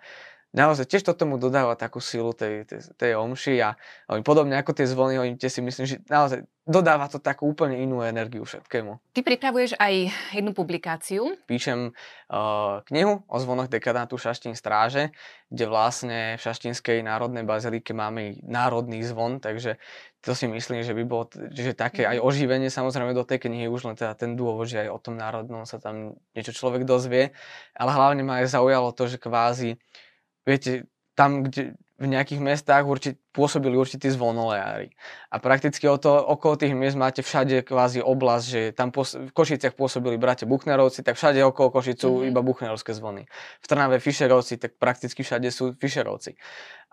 naozaj 0.53 0.85
tiež 0.85 1.03
to 1.03 1.17
tomu 1.17 1.41
dodáva 1.41 1.73
takú 1.73 1.97
silu 1.97 2.31
tej, 2.31 2.69
tej, 2.69 2.93
tej 2.93 3.11
omši 3.17 3.57
a 3.65 3.73
oni 4.07 4.21
podobne 4.21 4.53
ako 4.53 4.71
tie 4.77 4.85
zvony, 4.85 5.17
oni 5.17 5.33
tie 5.35 5.49
si 5.49 5.65
myslím, 5.65 5.85
že 5.89 5.97
naozaj 6.05 6.45
dodáva 6.63 7.11
to 7.11 7.19
takú 7.19 7.51
úplne 7.51 7.75
inú 7.83 7.99
energiu 8.05 8.47
všetkému. 8.47 9.11
Ty 9.11 9.19
pripravuješ 9.19 9.75
aj 9.75 9.93
jednu 10.31 10.55
publikáciu. 10.55 11.35
Píšem 11.43 11.91
uh, 11.91 12.79
knihu 12.87 13.19
o 13.27 13.35
zvonoch 13.41 13.67
dekadátu 13.67 14.15
Šaštín 14.15 14.55
stráže, 14.55 15.11
kde 15.51 15.67
vlastne 15.67 16.19
v 16.39 16.41
Šaštínskej 16.45 17.03
národnej 17.03 17.43
bazilike 17.43 17.91
máme 17.91 18.39
národný 18.47 19.03
zvon, 19.03 19.43
takže 19.43 19.75
to 20.23 20.31
si 20.31 20.47
myslím, 20.47 20.87
že 20.87 20.95
by 20.95 21.03
bolo 21.03 21.27
že 21.51 21.75
také 21.75 22.07
aj 22.07 22.21
mhm. 22.21 22.23
oživenie 22.23 22.69
samozrejme 22.71 23.11
do 23.11 23.27
tej 23.27 23.43
knihy, 23.43 23.67
už 23.67 23.83
len 23.83 23.99
teda 23.99 24.15
ten 24.15 24.39
dôvod, 24.39 24.71
že 24.71 24.87
aj 24.87 24.89
o 24.95 24.99
tom 25.03 25.19
národnom 25.19 25.67
sa 25.67 25.83
tam 25.83 26.15
niečo 26.31 26.55
človek 26.55 26.87
dozvie, 26.87 27.35
ale 27.75 27.91
hlavne 27.91 28.23
ma 28.23 28.39
aj 28.39 28.55
zaujalo 28.55 28.95
to, 28.95 29.11
že 29.11 29.19
kvázi 29.19 29.75
viete, 30.45 30.87
tam, 31.13 31.45
kde 31.45 31.77
v 32.03 32.09
nejakých 32.09 32.41
mestách 32.41 32.83
určit, 32.83 33.15
pôsobili 33.31 33.77
určití 33.77 34.09
zvonolejári. 34.11 34.91
A 35.31 35.37
prakticky 35.37 35.87
o 35.87 35.95
to, 35.95 36.09
okolo 36.09 36.59
tých 36.59 36.75
miest 36.75 36.97
máte 36.97 37.21
všade 37.21 37.63
kvázi 37.63 38.01
oblasť, 38.01 38.45
že 38.45 38.61
tam 38.75 38.89
pos- 38.89 39.15
v 39.15 39.31
Košiciach 39.31 39.77
pôsobili 39.77 40.19
bratia 40.19 40.49
Buchnerovci, 40.49 41.05
tak 41.05 41.15
všade 41.15 41.39
okolo 41.45 41.69
Košicu 41.69 42.09
mm-hmm. 42.09 42.29
iba 42.33 42.41
Buchnerovské 42.41 42.91
zvony. 42.97 43.29
V 43.61 43.65
Trnave 43.69 44.03
Fischerovci, 44.03 44.59
tak 44.59 44.75
prakticky 44.81 45.23
všade 45.23 45.47
sú 45.53 45.77
Fischerovci. 45.77 46.35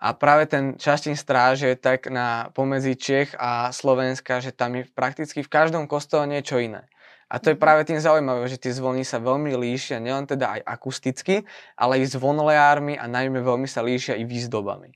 A 0.00 0.12
práve 0.12 0.46
ten 0.46 0.76
Šaštín 0.76 1.16
stráž 1.16 1.64
je 1.64 1.74
tak 1.76 2.08
na 2.08 2.52
pomedzi 2.52 2.94
Čech 2.96 3.32
a 3.40 3.72
Slovenska, 3.72 4.40
že 4.40 4.52
tam 4.52 4.78
je 4.78 4.88
prakticky 4.94 5.42
v 5.42 5.52
každom 5.52 5.88
kostole 5.90 6.28
niečo 6.28 6.60
iné. 6.60 6.88
A 7.30 7.38
to 7.38 7.54
je 7.54 7.56
mhm. 7.56 7.62
práve 7.62 7.82
tým 7.86 8.02
zaujímavé, 8.02 8.50
že 8.50 8.58
tie 8.58 8.74
zvony 8.74 9.06
sa 9.06 9.22
veľmi 9.22 9.54
líšia, 9.54 10.02
nielen 10.02 10.26
teda 10.26 10.58
aj 10.58 10.60
akusticky, 10.66 11.46
ale 11.78 12.02
aj 12.02 12.18
zvonleármi 12.18 12.98
a 12.98 13.06
najmä 13.06 13.38
veľmi 13.38 13.70
sa 13.70 13.86
líšia 13.86 14.18
i 14.18 14.26
výzdobami. 14.26 14.90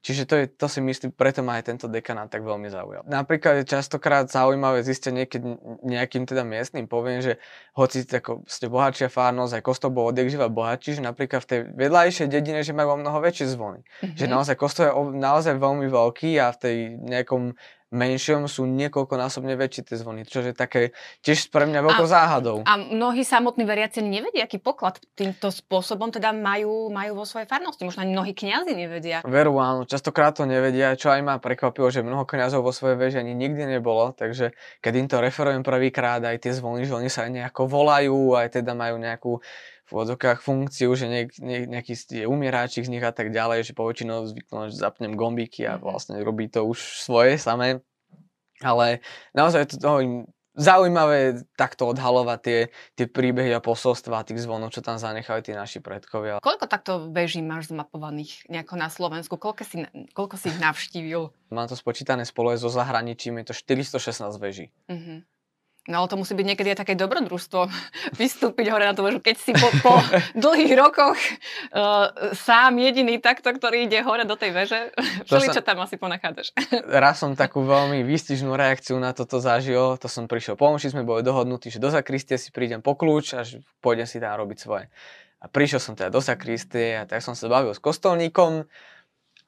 Čiže 0.00 0.22
to, 0.24 0.34
je, 0.40 0.44
to 0.48 0.66
si 0.66 0.80
myslím, 0.80 1.12
preto 1.12 1.44
ma 1.44 1.60
aj 1.60 1.68
tento 1.68 1.86
dekanát 1.86 2.32
tak 2.32 2.40
veľmi 2.40 2.72
zaujal. 2.72 3.04
Napríklad 3.04 3.60
je 3.60 3.68
častokrát 3.68 4.26
zaujímavé 4.32 4.80
zistenie, 4.80 5.28
keď 5.28 5.60
nejakým 5.84 6.24
teda 6.24 6.40
miestnym 6.40 6.88
poviem, 6.88 7.20
že 7.20 7.36
hoci 7.76 8.08
ako 8.08 8.48
ste 8.48 8.72
bohatšia 8.72 9.12
fárnosť, 9.12 9.60
aj 9.60 9.62
kostol 9.62 9.92
bol 9.92 10.08
odjak 10.08 10.32
živa 10.32 10.48
bohatší, 10.48 10.98
že 10.98 11.02
napríklad 11.04 11.44
v 11.44 11.48
tej 11.48 11.60
vedľajšej 11.76 12.28
dedine, 12.32 12.64
že 12.64 12.72
majú 12.72 12.96
o 12.96 13.00
mnoho 13.00 13.18
väčšie 13.20 13.52
zvony. 13.52 13.84
Mm-hmm. 13.84 14.16
Že 14.16 14.26
naozaj 14.26 14.56
kostol 14.56 14.84
je 14.88 14.92
naozaj 15.20 15.54
veľmi 15.60 15.86
veľký 15.92 16.30
a 16.40 16.48
v 16.50 16.58
tej 16.58 16.76
nejakom 17.04 17.54
menšom 17.90 18.46
sú 18.46 18.66
niekoľkonásobne 18.70 19.58
väčšie 19.58 19.82
tie 19.92 19.96
zvony, 19.98 20.22
čo 20.22 20.42
je 20.46 20.54
také 20.54 20.94
tiež 21.26 21.50
pre 21.50 21.66
mňa 21.66 21.80
veľkou 21.82 22.06
záhadou. 22.06 22.62
A 22.66 22.78
mnohí 22.78 23.26
samotní 23.26 23.66
veriaci 23.66 24.00
nevedia, 24.00 24.46
aký 24.46 24.62
poklad 24.62 25.02
týmto 25.18 25.50
spôsobom 25.50 26.14
teda 26.14 26.30
majú, 26.30 26.88
majú 26.88 27.18
vo 27.18 27.26
svojej 27.26 27.50
farnosti. 27.50 27.82
Možno 27.82 28.06
ani 28.06 28.14
mnohí 28.14 28.32
kňazi 28.32 28.72
nevedia. 28.78 29.18
Veru, 29.26 29.58
áno, 29.58 29.82
častokrát 29.84 30.38
to 30.38 30.46
nevedia, 30.46 30.94
čo 30.94 31.10
aj 31.10 31.20
ma 31.20 31.36
prekvapilo, 31.42 31.90
že 31.90 32.06
mnoho 32.06 32.22
kňazov 32.22 32.62
vo 32.62 32.70
svojej 32.70 32.96
veži 32.96 33.16
ani 33.18 33.34
nikdy 33.34 33.66
nebolo, 33.66 34.14
takže 34.14 34.54
keď 34.78 34.92
im 34.94 35.06
to 35.10 35.16
referujem 35.18 35.66
prvýkrát, 35.66 36.22
aj 36.22 36.46
tie 36.46 36.54
zvony, 36.54 36.86
že 36.86 36.94
oni 36.94 37.10
sa 37.10 37.26
aj 37.26 37.30
nejako 37.34 37.66
volajú, 37.66 38.38
aj 38.38 38.62
teda 38.62 38.72
majú 38.72 38.96
nejakú 39.02 39.42
v 39.90 39.98
odzokách 39.98 40.38
funkciu, 40.40 40.94
že 40.94 41.10
niek, 41.10 41.34
niek, 41.42 41.66
nejaký 41.66 41.98
je 41.98 42.24
umieráčik 42.30 42.86
z 42.86 42.92
nich 42.94 43.02
a 43.02 43.10
tak 43.10 43.34
ďalej, 43.34 43.66
že 43.66 43.74
poväčšinou 43.74 44.30
zvyknú, 44.30 44.70
že 44.70 44.78
zapnem 44.78 45.18
gombíky 45.18 45.66
a 45.66 45.76
mhm. 45.76 45.82
vlastne 45.82 46.14
robí 46.22 46.46
to 46.46 46.62
už 46.62 47.02
svoje 47.02 47.36
samé. 47.36 47.82
Ale 48.60 49.00
naozaj 49.34 49.80
to 49.80 49.90
im 50.04 50.12
zaujímavé 50.60 51.46
takto 51.56 51.88
odhalovať 51.88 52.38
tie, 52.42 52.58
tie 52.98 53.06
príbehy 53.08 53.54
a 53.56 53.64
posolstva 53.64 54.26
tých 54.28 54.44
zvonov, 54.44 54.74
čo 54.74 54.84
tam 54.84 55.00
zanechali 55.00 55.40
tí 55.40 55.56
naši 55.56 55.80
predkovia. 55.80 56.42
Koľko 56.44 56.66
takto 56.68 56.92
veží 57.08 57.40
máš 57.40 57.72
zmapovaných 57.72 58.50
nejako 58.52 58.74
na 58.76 58.92
Slovensku? 58.92 59.40
Koľko 59.40 59.62
si, 59.64 59.86
koľko 60.12 60.36
si 60.36 60.52
ich 60.52 60.58
navštívil? 60.60 61.32
Mám 61.54 61.72
to 61.72 61.78
spočítané 61.78 62.28
spolu 62.28 62.52
so 62.60 62.68
zahraničím, 62.68 63.40
je 63.40 63.54
to 63.54 63.54
416 63.56 64.36
veží. 64.36 64.68
Uh-huh. 64.90 65.24
No 65.88 66.04
ale 66.04 66.12
to 66.12 66.20
musí 66.20 66.36
byť 66.36 66.44
niekedy 66.44 66.68
aj 66.76 66.84
také 66.84 66.92
dobrodružstvo 66.92 67.64
vystúpiť 68.20 68.68
hore 68.68 68.84
na 68.84 68.92
tú 68.92 69.00
vežu, 69.00 69.24
keď 69.24 69.36
si 69.40 69.56
po, 69.56 69.68
po 69.80 69.96
dlhých 70.44 70.76
rokoch 70.76 71.16
uh, 71.72 72.12
sám 72.36 72.76
jediný 72.76 73.16
takto, 73.16 73.48
ktorý 73.48 73.88
ide 73.88 74.04
hore 74.04 74.28
do 74.28 74.36
tej 74.36 74.52
veže. 74.52 74.92
Všeli, 75.26 75.56
čo 75.56 75.64
tam 75.64 75.80
asi 75.80 75.96
ponachádzaš. 75.96 76.52
Raz 76.84 77.24
som 77.24 77.32
takú 77.32 77.64
veľmi 77.64 78.04
výstižnú 78.04 78.52
reakciu 78.52 79.00
na 79.00 79.16
toto 79.16 79.40
zažil. 79.40 79.96
To 79.96 80.08
som 80.08 80.28
prišiel 80.28 80.60
po 80.60 80.68
sme 80.76 81.04
boli 81.04 81.24
dohodnutí, 81.24 81.72
že 81.72 81.80
do 81.80 81.88
zakristie 81.88 82.36
si 82.36 82.52
prídem 82.52 82.84
po 82.84 82.92
kľúč 82.92 83.26
a 83.36 83.44
pôjdem 83.80 84.04
si 84.04 84.20
tam 84.20 84.36
robiť 84.36 84.58
svoje. 84.60 84.86
A 85.40 85.48
prišiel 85.48 85.80
som 85.80 85.96
teda 85.96 86.12
do 86.12 86.20
zakristie 86.20 87.00
a 87.00 87.08
tak 87.08 87.24
som 87.24 87.32
sa 87.32 87.48
bavil 87.48 87.72
s 87.72 87.80
kostolníkom 87.80 88.68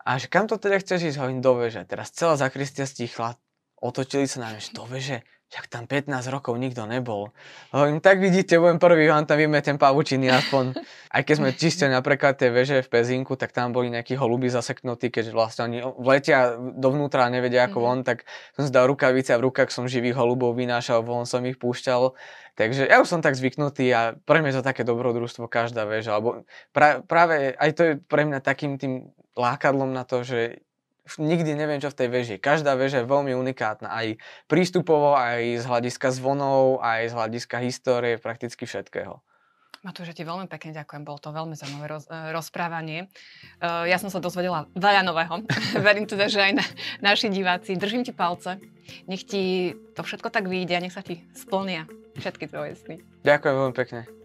a 0.02 0.10
že 0.18 0.26
kam 0.26 0.48
to 0.48 0.56
teda 0.56 0.80
chceš 0.80 1.12
ísť, 1.12 1.18
hovorím 1.20 1.44
do 1.44 1.52
veže. 1.60 1.84
Teraz 1.84 2.10
celá 2.10 2.34
zakristia 2.34 2.88
stichla, 2.88 3.38
otočili 3.78 4.26
sa 4.26 4.42
na 4.42 4.56
mňa, 4.56 4.60
že 4.60 4.70
do 4.72 4.84
veže, 4.88 5.18
však 5.52 5.68
tam 5.68 5.84
15 5.84 6.08
rokov 6.32 6.56
nikto 6.56 6.88
nebol. 6.88 7.28
Hovorím, 7.76 8.00
tak 8.00 8.24
vidíte, 8.24 8.56
budem 8.56 8.80
prvý, 8.80 9.04
vám 9.12 9.28
tam 9.28 9.36
vymetem 9.36 9.76
pavučiny 9.76 10.32
aspoň. 10.32 10.72
Aj 11.14 11.20
keď 11.20 11.34
sme 11.36 11.50
čistili 11.52 11.92
napríklad 11.92 12.40
tie 12.40 12.48
veže 12.48 12.80
v 12.80 12.88
Pezinku, 12.88 13.36
tak 13.36 13.52
tam 13.52 13.76
boli 13.76 13.92
nejakí 13.92 14.16
holuby 14.16 14.48
zaseknutí, 14.48 15.12
keď 15.12 15.36
vlastne 15.36 15.68
oni 15.68 15.78
vletia 16.00 16.56
dovnútra 16.56 17.28
a 17.28 17.32
nevedia 17.32 17.68
ako 17.68 17.84
mm-hmm. 17.84 18.00
von, 18.00 18.00
tak 18.00 18.24
som 18.56 18.64
si 18.64 18.72
dal 18.72 18.88
rukavice 18.88 19.36
a 19.36 19.40
v 19.44 19.52
rukách 19.52 19.68
som 19.68 19.84
živých 19.84 20.16
holubov 20.16 20.56
vynášal, 20.56 21.04
von 21.04 21.28
som 21.28 21.44
ich 21.44 21.60
púšťal. 21.60 22.16
Takže 22.56 22.88
ja 22.88 23.04
už 23.04 23.12
som 23.12 23.20
tak 23.20 23.36
zvyknutý 23.36 23.92
a 23.92 24.16
pre 24.24 24.40
mňa 24.40 24.56
je 24.56 24.56
to 24.56 24.64
také 24.64 24.88
dobrodružstvo 24.88 25.52
každá 25.52 25.84
väža. 25.84 26.16
Alebo 26.16 26.48
pra, 26.72 27.04
práve 27.04 27.52
aj 27.60 27.70
to 27.76 27.82
je 27.84 27.92
pre 28.00 28.24
mňa 28.24 28.40
takým 28.40 28.80
tým 28.80 29.12
lákadlom 29.36 29.92
na 29.92 30.08
to, 30.08 30.24
že 30.24 30.64
nikdy 31.18 31.56
neviem, 31.56 31.80
čo 31.82 31.90
v 31.90 31.98
tej 31.98 32.08
veži. 32.08 32.36
Každá 32.38 32.76
väža 32.78 33.02
je 33.02 33.10
veľmi 33.10 33.34
unikátna, 33.34 33.90
aj 33.90 34.20
prístupovo, 34.46 35.16
aj 35.18 35.60
z 35.60 35.64
hľadiska 35.66 36.08
zvonov, 36.14 36.80
aj 36.80 37.10
z 37.10 37.14
hľadiska 37.16 37.56
histórie, 37.64 38.16
prakticky 38.20 38.64
všetkého. 38.64 39.20
Matúš, 39.82 40.14
ti 40.14 40.22
veľmi 40.22 40.46
pekne 40.46 40.70
ďakujem, 40.78 41.02
bolo 41.02 41.18
to 41.18 41.34
veľmi 41.34 41.58
zaujímavé 41.58 41.90
roz, 41.90 42.06
e, 42.06 42.30
rozprávanie. 42.30 43.10
Uh, 43.58 43.82
ja 43.90 43.98
som 43.98 44.14
sa 44.14 44.22
dozvedela 44.22 44.70
veľa 44.78 45.02
nového. 45.02 45.42
Verím 45.90 46.06
teda, 46.06 46.30
že 46.30 46.38
aj 46.38 46.52
na, 46.54 46.64
naši 47.02 47.26
diváci. 47.26 47.74
Držím 47.74 48.06
ti 48.06 48.14
palce. 48.14 48.62
Nech 49.10 49.26
ti 49.26 49.74
to 49.98 50.06
všetko 50.06 50.30
tak 50.30 50.46
vyjde 50.46 50.78
a 50.78 50.82
nech 50.86 50.94
sa 50.94 51.02
ti 51.02 51.26
splnia 51.34 51.90
všetky 52.14 52.46
tvoje 52.46 52.78
sny. 52.78 53.02
Ďakujem 53.26 53.54
veľmi 53.58 53.74
pekne. 53.74 54.21